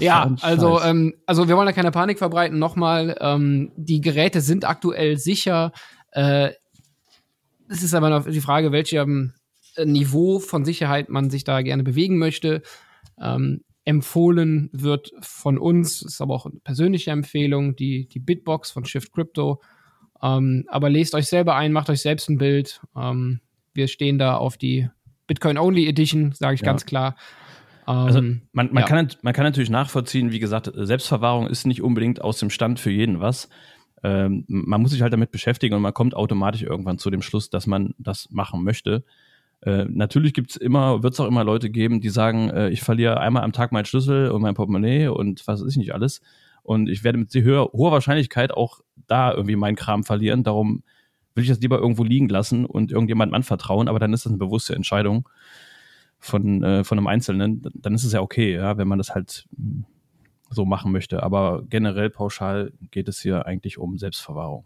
Ja, 0.00 0.34
also, 0.40 0.80
ähm, 0.80 1.12
also 1.26 1.48
wir 1.48 1.56
wollen 1.56 1.66
da 1.66 1.72
keine 1.72 1.90
Panik 1.90 2.16
verbreiten. 2.16 2.58
Nochmal, 2.58 3.14
ähm, 3.20 3.72
die 3.76 4.00
Geräte 4.00 4.40
sind 4.40 4.64
aktuell 4.64 5.18
sicher. 5.18 5.72
Äh, 6.12 6.52
es 7.68 7.82
ist 7.82 7.92
aber 7.92 8.08
noch 8.08 8.24
die 8.26 8.40
Frage, 8.40 8.72
welchem 8.72 9.34
Niveau 9.84 10.38
von 10.38 10.64
Sicherheit 10.64 11.10
man 11.10 11.28
sich 11.28 11.44
da 11.44 11.60
gerne 11.60 11.82
bewegen 11.82 12.16
möchte. 12.16 12.62
Ähm, 13.20 13.62
empfohlen 13.84 14.70
wird 14.72 15.12
von 15.20 15.58
uns, 15.58 16.02
ist 16.02 16.20
aber 16.20 16.34
auch 16.34 16.46
eine 16.46 16.60
persönliche 16.60 17.10
Empfehlung, 17.10 17.74
die, 17.74 18.06
die 18.08 18.20
Bitbox 18.20 18.70
von 18.70 18.84
Shift 18.84 19.12
Crypto. 19.12 19.60
Ähm, 20.22 20.64
aber 20.68 20.88
lest 20.88 21.14
euch 21.14 21.26
selber 21.26 21.56
ein, 21.56 21.72
macht 21.72 21.90
euch 21.90 22.00
selbst 22.00 22.28
ein 22.28 22.38
Bild. 22.38 22.80
Ähm, 22.96 23.40
wir 23.74 23.88
stehen 23.88 24.18
da 24.18 24.36
auf 24.36 24.56
die 24.56 24.88
Bitcoin-Only 25.26 25.88
Edition, 25.88 26.32
sage 26.32 26.54
ich 26.54 26.60
ja. 26.60 26.66
ganz 26.66 26.86
klar. 26.86 27.16
also 27.86 28.20
ähm, 28.20 28.42
man, 28.52 28.72
man, 28.72 28.82
ja. 28.82 28.88
kann, 28.88 29.08
man 29.22 29.32
kann 29.32 29.44
natürlich 29.44 29.70
nachvollziehen, 29.70 30.30
wie 30.30 30.38
gesagt, 30.38 30.70
Selbstverwahrung 30.74 31.48
ist 31.48 31.66
nicht 31.66 31.82
unbedingt 31.82 32.20
aus 32.20 32.38
dem 32.38 32.50
Stand 32.50 32.78
für 32.78 32.90
jeden 32.90 33.20
was. 33.20 33.48
Ähm, 34.04 34.44
man 34.46 34.80
muss 34.80 34.92
sich 34.92 35.02
halt 35.02 35.12
damit 35.12 35.30
beschäftigen 35.30 35.74
und 35.74 35.82
man 35.82 35.94
kommt 35.94 36.14
automatisch 36.14 36.62
irgendwann 36.62 36.98
zu 36.98 37.10
dem 37.10 37.22
Schluss, 37.22 37.50
dass 37.50 37.66
man 37.66 37.94
das 37.98 38.28
machen 38.30 38.62
möchte. 38.62 39.04
Äh, 39.62 39.86
natürlich 39.88 40.34
gibt's 40.34 40.56
immer, 40.56 41.02
wird 41.02 41.14
es 41.14 41.20
auch 41.20 41.26
immer 41.26 41.44
Leute 41.44 41.70
geben, 41.70 42.00
die 42.00 42.08
sagen, 42.08 42.50
äh, 42.50 42.70
ich 42.70 42.82
verliere 42.82 43.20
einmal 43.20 43.44
am 43.44 43.52
Tag 43.52 43.70
meinen 43.70 43.84
Schlüssel 43.84 44.30
und 44.30 44.42
mein 44.42 44.54
Portemonnaie 44.54 45.08
und 45.08 45.46
was 45.46 45.60
weiß 45.62 45.70
ich 45.70 45.76
nicht 45.76 45.94
alles. 45.94 46.20
Und 46.64 46.88
ich 46.88 47.04
werde 47.04 47.18
mit 47.18 47.30
sehr 47.30 47.44
hoher, 47.44 47.92
Wahrscheinlichkeit 47.92 48.52
auch 48.52 48.80
da 49.06 49.32
irgendwie 49.32 49.56
meinen 49.56 49.76
Kram 49.76 50.04
verlieren. 50.04 50.42
Darum 50.42 50.82
will 51.34 51.44
ich 51.44 51.50
das 51.50 51.60
lieber 51.60 51.78
irgendwo 51.78 52.04
liegen 52.04 52.28
lassen 52.28 52.66
und 52.66 52.92
irgendjemandem 52.92 53.34
anvertrauen, 53.34 53.88
aber 53.88 53.98
dann 53.98 54.12
ist 54.12 54.26
das 54.26 54.32
eine 54.32 54.38
bewusste 54.38 54.74
Entscheidung 54.74 55.28
von, 56.18 56.62
äh, 56.62 56.84
von 56.84 56.98
einem 56.98 57.06
Einzelnen. 57.06 57.62
Dann 57.74 57.94
ist 57.94 58.04
es 58.04 58.12
ja 58.12 58.20
okay, 58.20 58.54
ja, 58.54 58.76
wenn 58.78 58.88
man 58.88 58.98
das 58.98 59.14
halt 59.14 59.46
so 60.50 60.64
machen 60.64 60.92
möchte. 60.92 61.22
Aber 61.22 61.62
generell 61.68 62.10
pauschal 62.10 62.72
geht 62.90 63.08
es 63.08 63.20
hier 63.20 63.46
eigentlich 63.46 63.78
um 63.78 63.96
Selbstverwahrung. 63.96 64.64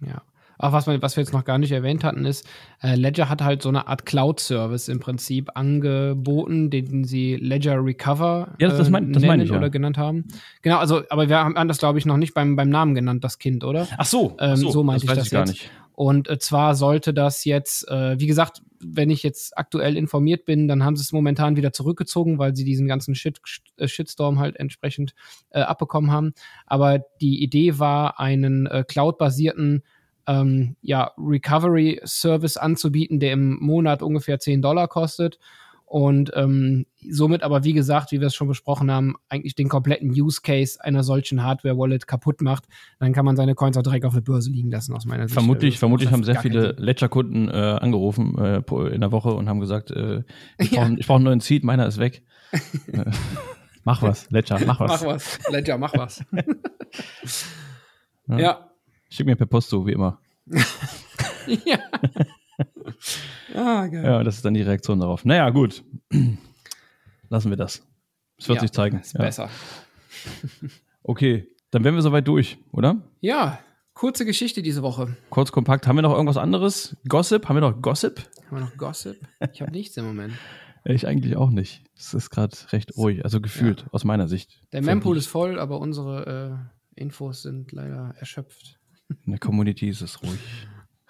Ja. 0.00 0.22
Auch 0.58 0.72
was, 0.72 0.86
man, 0.86 1.00
was 1.02 1.16
wir 1.16 1.22
jetzt 1.22 1.32
noch 1.32 1.44
gar 1.44 1.58
nicht 1.58 1.72
erwähnt 1.72 2.04
hatten, 2.04 2.24
ist, 2.24 2.46
äh, 2.82 2.94
Ledger 2.94 3.28
hat 3.28 3.42
halt 3.42 3.62
so 3.62 3.68
eine 3.68 3.88
Art 3.88 4.06
Cloud-Service 4.06 4.88
im 4.88 5.00
Prinzip 5.00 5.50
angeboten, 5.54 6.70
den 6.70 7.04
sie 7.04 7.36
Ledger 7.36 7.84
Recover 7.84 8.54
ja, 8.58 8.68
das, 8.68 8.78
das 8.78 8.90
mein, 8.90 9.12
das 9.12 9.22
äh, 9.22 9.26
meine 9.26 9.44
ich, 9.44 9.50
ja. 9.50 9.56
oder 9.56 9.70
genannt 9.70 9.98
haben. 9.98 10.24
Genau, 10.62 10.78
also, 10.78 11.02
aber 11.10 11.28
wir 11.28 11.38
haben 11.38 11.68
das, 11.68 11.78
glaube 11.78 11.98
ich, 11.98 12.06
noch 12.06 12.16
nicht 12.16 12.34
beim, 12.34 12.56
beim 12.56 12.68
Namen 12.68 12.94
genannt, 12.94 13.24
das 13.24 13.38
Kind, 13.38 13.64
oder? 13.64 13.86
Ach 13.98 14.06
so, 14.06 14.36
ähm, 14.38 14.56
so, 14.56 14.70
so 14.70 14.84
meinte 14.84 15.04
ich 15.04 15.12
das 15.12 15.26
ich 15.26 15.32
gar 15.32 15.40
jetzt. 15.42 15.50
nicht. 15.50 15.70
Und 15.94 16.28
äh, 16.28 16.38
zwar 16.38 16.74
sollte 16.74 17.14
das 17.14 17.44
jetzt, 17.44 17.88
äh, 17.88 18.18
wie 18.18 18.26
gesagt, 18.26 18.62
wenn 18.80 19.10
ich 19.10 19.22
jetzt 19.22 19.56
aktuell 19.56 19.96
informiert 19.96 20.44
bin, 20.44 20.66
dann 20.66 20.84
haben 20.84 20.96
sie 20.96 21.02
es 21.02 21.12
momentan 21.12 21.56
wieder 21.56 21.72
zurückgezogen, 21.72 22.38
weil 22.38 22.56
sie 22.56 22.64
diesen 22.64 22.88
ganzen 22.88 23.14
Shit, 23.14 23.40
äh, 23.76 23.86
Shitstorm 23.86 24.40
halt 24.40 24.56
entsprechend 24.56 25.14
äh, 25.50 25.60
abbekommen 25.60 26.10
haben. 26.10 26.34
Aber 26.66 26.98
die 27.20 27.42
Idee 27.42 27.78
war, 27.78 28.18
einen 28.18 28.66
äh, 28.66 28.84
cloud-basierten 28.86 29.84
ähm, 30.26 30.76
ja, 30.80 31.12
Recovery 31.18 32.00
Service 32.04 32.56
anzubieten, 32.56 33.20
der 33.20 33.32
im 33.32 33.58
Monat 33.60 34.02
ungefähr 34.02 34.38
10 34.38 34.62
Dollar 34.62 34.88
kostet 34.88 35.38
und 35.94 36.32
ähm, 36.34 36.86
somit 37.08 37.42
aber, 37.44 37.62
wie 37.62 37.72
gesagt, 37.72 38.10
wie 38.10 38.18
wir 38.18 38.26
es 38.26 38.34
schon 38.34 38.48
besprochen 38.48 38.90
haben, 38.90 39.14
eigentlich 39.28 39.54
den 39.54 39.68
kompletten 39.68 40.10
Use 40.10 40.40
Case 40.42 40.82
einer 40.82 41.04
solchen 41.04 41.44
Hardware-Wallet 41.44 42.08
kaputt 42.08 42.40
macht, 42.40 42.64
dann 42.98 43.12
kann 43.12 43.24
man 43.24 43.36
seine 43.36 43.54
Coins 43.54 43.76
auch 43.76 43.82
direkt 43.82 44.04
auf 44.04 44.14
der 44.14 44.22
Börse 44.22 44.50
liegen 44.50 44.72
lassen, 44.72 44.92
aus 44.92 45.04
meiner 45.04 45.28
Sicht. 45.28 45.34
Vermutlich, 45.34 45.74
also, 45.74 45.80
vermutlich 45.80 46.10
haben 46.10 46.24
sehr 46.24 46.40
viele 46.40 46.74
Ledger-Kunden 46.78 47.48
äh, 47.48 47.52
angerufen 47.52 48.36
äh, 48.38 48.62
in 48.92 49.02
der 49.02 49.12
Woche 49.12 49.34
und 49.34 49.48
haben 49.48 49.60
gesagt, 49.60 49.90
äh, 49.90 50.24
ich 50.58 50.70
brauche 50.70 50.90
ja. 50.90 50.96
brauch 51.06 51.14
einen 51.14 51.24
neuen 51.26 51.40
Seed, 51.40 51.64
meiner 51.64 51.86
ist 51.86 51.98
weg. 51.98 52.24
Äh, 52.92 53.10
mach 53.84 54.02
was, 54.02 54.30
Ledger, 54.30 54.58
mach 54.64 54.80
was. 54.80 54.90
Mach 54.90 55.06
was, 55.06 55.38
Ledger, 55.50 55.78
mach 55.78 55.92
was. 55.94 56.24
ja. 58.28 58.38
ja. 58.38 58.70
Schick 59.14 59.26
mir 59.26 59.36
per 59.36 59.46
Post 59.46 59.68
so, 59.68 59.86
wie 59.86 59.92
immer. 59.92 60.18
ja. 61.64 61.78
ah, 63.54 63.86
geil. 63.86 64.04
Ja, 64.04 64.24
das 64.24 64.34
ist 64.34 64.44
dann 64.44 64.54
die 64.54 64.62
Reaktion 64.62 64.98
darauf. 64.98 65.24
Naja, 65.24 65.50
gut. 65.50 65.84
Lassen 67.28 67.48
wir 67.48 67.56
das. 67.56 67.86
Es 68.38 68.48
wird 68.48 68.56
ja, 68.56 68.62
sich 68.62 68.72
zeigen. 68.72 68.98
Ist 68.98 69.12
ja. 69.14 69.20
besser. 69.20 69.50
okay, 71.04 71.46
dann 71.70 71.84
wären 71.84 71.94
wir 71.94 72.02
soweit 72.02 72.26
durch, 72.26 72.58
oder? 72.72 73.02
Ja, 73.20 73.60
kurze 73.92 74.24
Geschichte 74.24 74.62
diese 74.62 74.82
Woche. 74.82 75.16
Kurz, 75.30 75.52
kompakt. 75.52 75.86
Haben 75.86 75.98
wir 75.98 76.02
noch 76.02 76.14
irgendwas 76.14 76.36
anderes? 76.36 76.96
Gossip? 77.08 77.48
Haben 77.48 77.58
wir 77.58 77.60
noch 77.60 77.80
Gossip? 77.80 78.18
Haben 78.46 78.56
wir 78.56 78.64
noch 78.64 78.76
Gossip? 78.76 79.16
Ich 79.52 79.62
habe 79.62 79.70
nichts 79.70 79.96
im 79.96 80.06
Moment. 80.06 80.34
Ich 80.84 81.06
eigentlich 81.06 81.36
auch 81.36 81.50
nicht. 81.50 81.84
Es 81.96 82.14
ist 82.14 82.30
gerade 82.30 82.56
recht 82.72 82.96
ruhig, 82.96 83.22
also 83.22 83.40
gefühlt, 83.40 83.82
ja. 83.82 83.86
aus 83.92 84.02
meiner 84.02 84.26
Sicht. 84.26 84.60
Der 84.72 84.82
Mempool 84.82 85.16
ist 85.16 85.28
voll, 85.28 85.60
aber 85.60 85.78
unsere 85.78 86.66
äh, 86.96 87.00
Infos 87.00 87.42
sind 87.42 87.70
leider 87.70 88.12
erschöpft. 88.18 88.80
In 89.24 89.32
der 89.32 89.40
Community 89.40 89.88
ist 89.88 90.00
es 90.00 90.22
ruhig. 90.22 90.40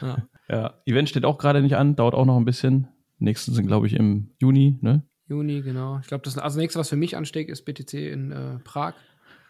Ja. 0.01 0.29
ja. 0.49 0.75
Event 0.87 1.09
steht 1.09 1.25
auch 1.25 1.39
gerade 1.39 1.63
nicht 1.63 1.77
an, 1.77 1.97
dauert 1.97 2.15
auch 2.15 2.27
noch 2.27 2.37
ein 2.37 2.45
bisschen. 2.45 2.89
Nächsten 3.19 3.53
sind, 3.53 3.67
glaube 3.67 3.87
ich, 3.87 3.95
im 3.95 4.31
Juni, 4.41 4.79
ne? 4.81 5.03
Juni, 5.27 5.63
genau. 5.63 5.99
Ich 6.01 6.09
glaube, 6.09 6.25
das 6.25 6.37
also 6.37 6.59
nächste, 6.59 6.79
was 6.79 6.91
für 6.91 6.97
mich 6.97 7.17
ansteht, 7.17 7.49
ist 7.49 7.65
BTC 7.65 7.95
in 7.95 8.31
äh, 8.31 8.59
Prag. 8.65 8.95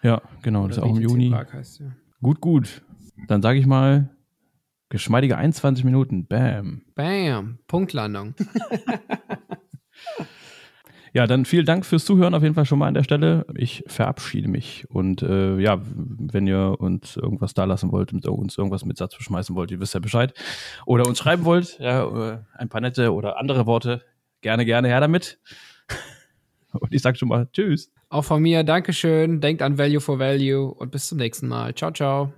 Ja, 0.02 0.22
genau, 0.42 0.60
Oder 0.60 0.68
das 0.68 0.76
ist 0.76 0.82
auch 0.82 0.96
im 0.96 1.02
Juni. 1.02 1.30
Prag 1.30 1.52
heißt, 1.52 1.80
ja. 1.80 1.96
Gut, 2.22 2.40
gut. 2.40 2.82
Dann 3.26 3.42
sage 3.42 3.58
ich 3.58 3.66
mal, 3.66 4.10
geschmeidige 4.88 5.36
21 5.36 5.84
Minuten. 5.84 6.26
Bam. 6.26 6.82
Bam. 6.94 7.58
Punktlandung. 7.66 8.34
Ja, 11.14 11.28
dann 11.28 11.44
vielen 11.44 11.64
Dank 11.64 11.86
fürs 11.86 12.04
Zuhören 12.04 12.34
auf 12.34 12.42
jeden 12.42 12.56
Fall 12.56 12.66
schon 12.66 12.80
mal 12.80 12.88
an 12.88 12.94
der 12.94 13.04
Stelle. 13.04 13.46
Ich 13.54 13.84
verabschiede 13.86 14.48
mich. 14.48 14.84
Und 14.90 15.22
äh, 15.22 15.58
ja, 15.60 15.80
wenn 15.80 16.48
ihr 16.48 16.74
uns 16.80 17.16
irgendwas 17.16 17.54
da 17.54 17.64
lassen 17.64 17.92
wollt 17.92 18.12
und 18.12 18.26
uns 18.26 18.58
irgendwas 18.58 18.84
mit 18.84 18.98
Satz 18.98 19.16
beschmeißen 19.16 19.54
wollt, 19.54 19.70
ihr 19.70 19.78
wisst 19.78 19.94
ja 19.94 20.00
Bescheid. 20.00 20.34
Oder 20.86 21.06
uns 21.06 21.18
schreiben 21.18 21.44
wollt, 21.44 21.78
ja, 21.78 22.32
äh, 22.32 22.38
ein 22.54 22.68
paar 22.68 22.80
nette 22.80 23.14
oder 23.14 23.38
andere 23.38 23.64
Worte, 23.64 24.02
gerne, 24.40 24.64
gerne 24.64 24.88
her 24.88 24.98
damit. 24.98 25.38
Und 26.72 26.92
ich 26.92 27.02
sage 27.02 27.16
schon 27.16 27.28
mal 27.28 27.48
Tschüss. 27.52 27.92
Auch 28.08 28.24
von 28.24 28.42
mir, 28.42 28.64
Dankeschön. 28.64 29.40
Denkt 29.40 29.62
an 29.62 29.78
Value 29.78 30.00
for 30.00 30.18
Value 30.18 30.74
und 30.74 30.90
bis 30.90 31.06
zum 31.06 31.18
nächsten 31.18 31.46
Mal. 31.46 31.72
Ciao, 31.76 31.92
ciao. 31.92 32.32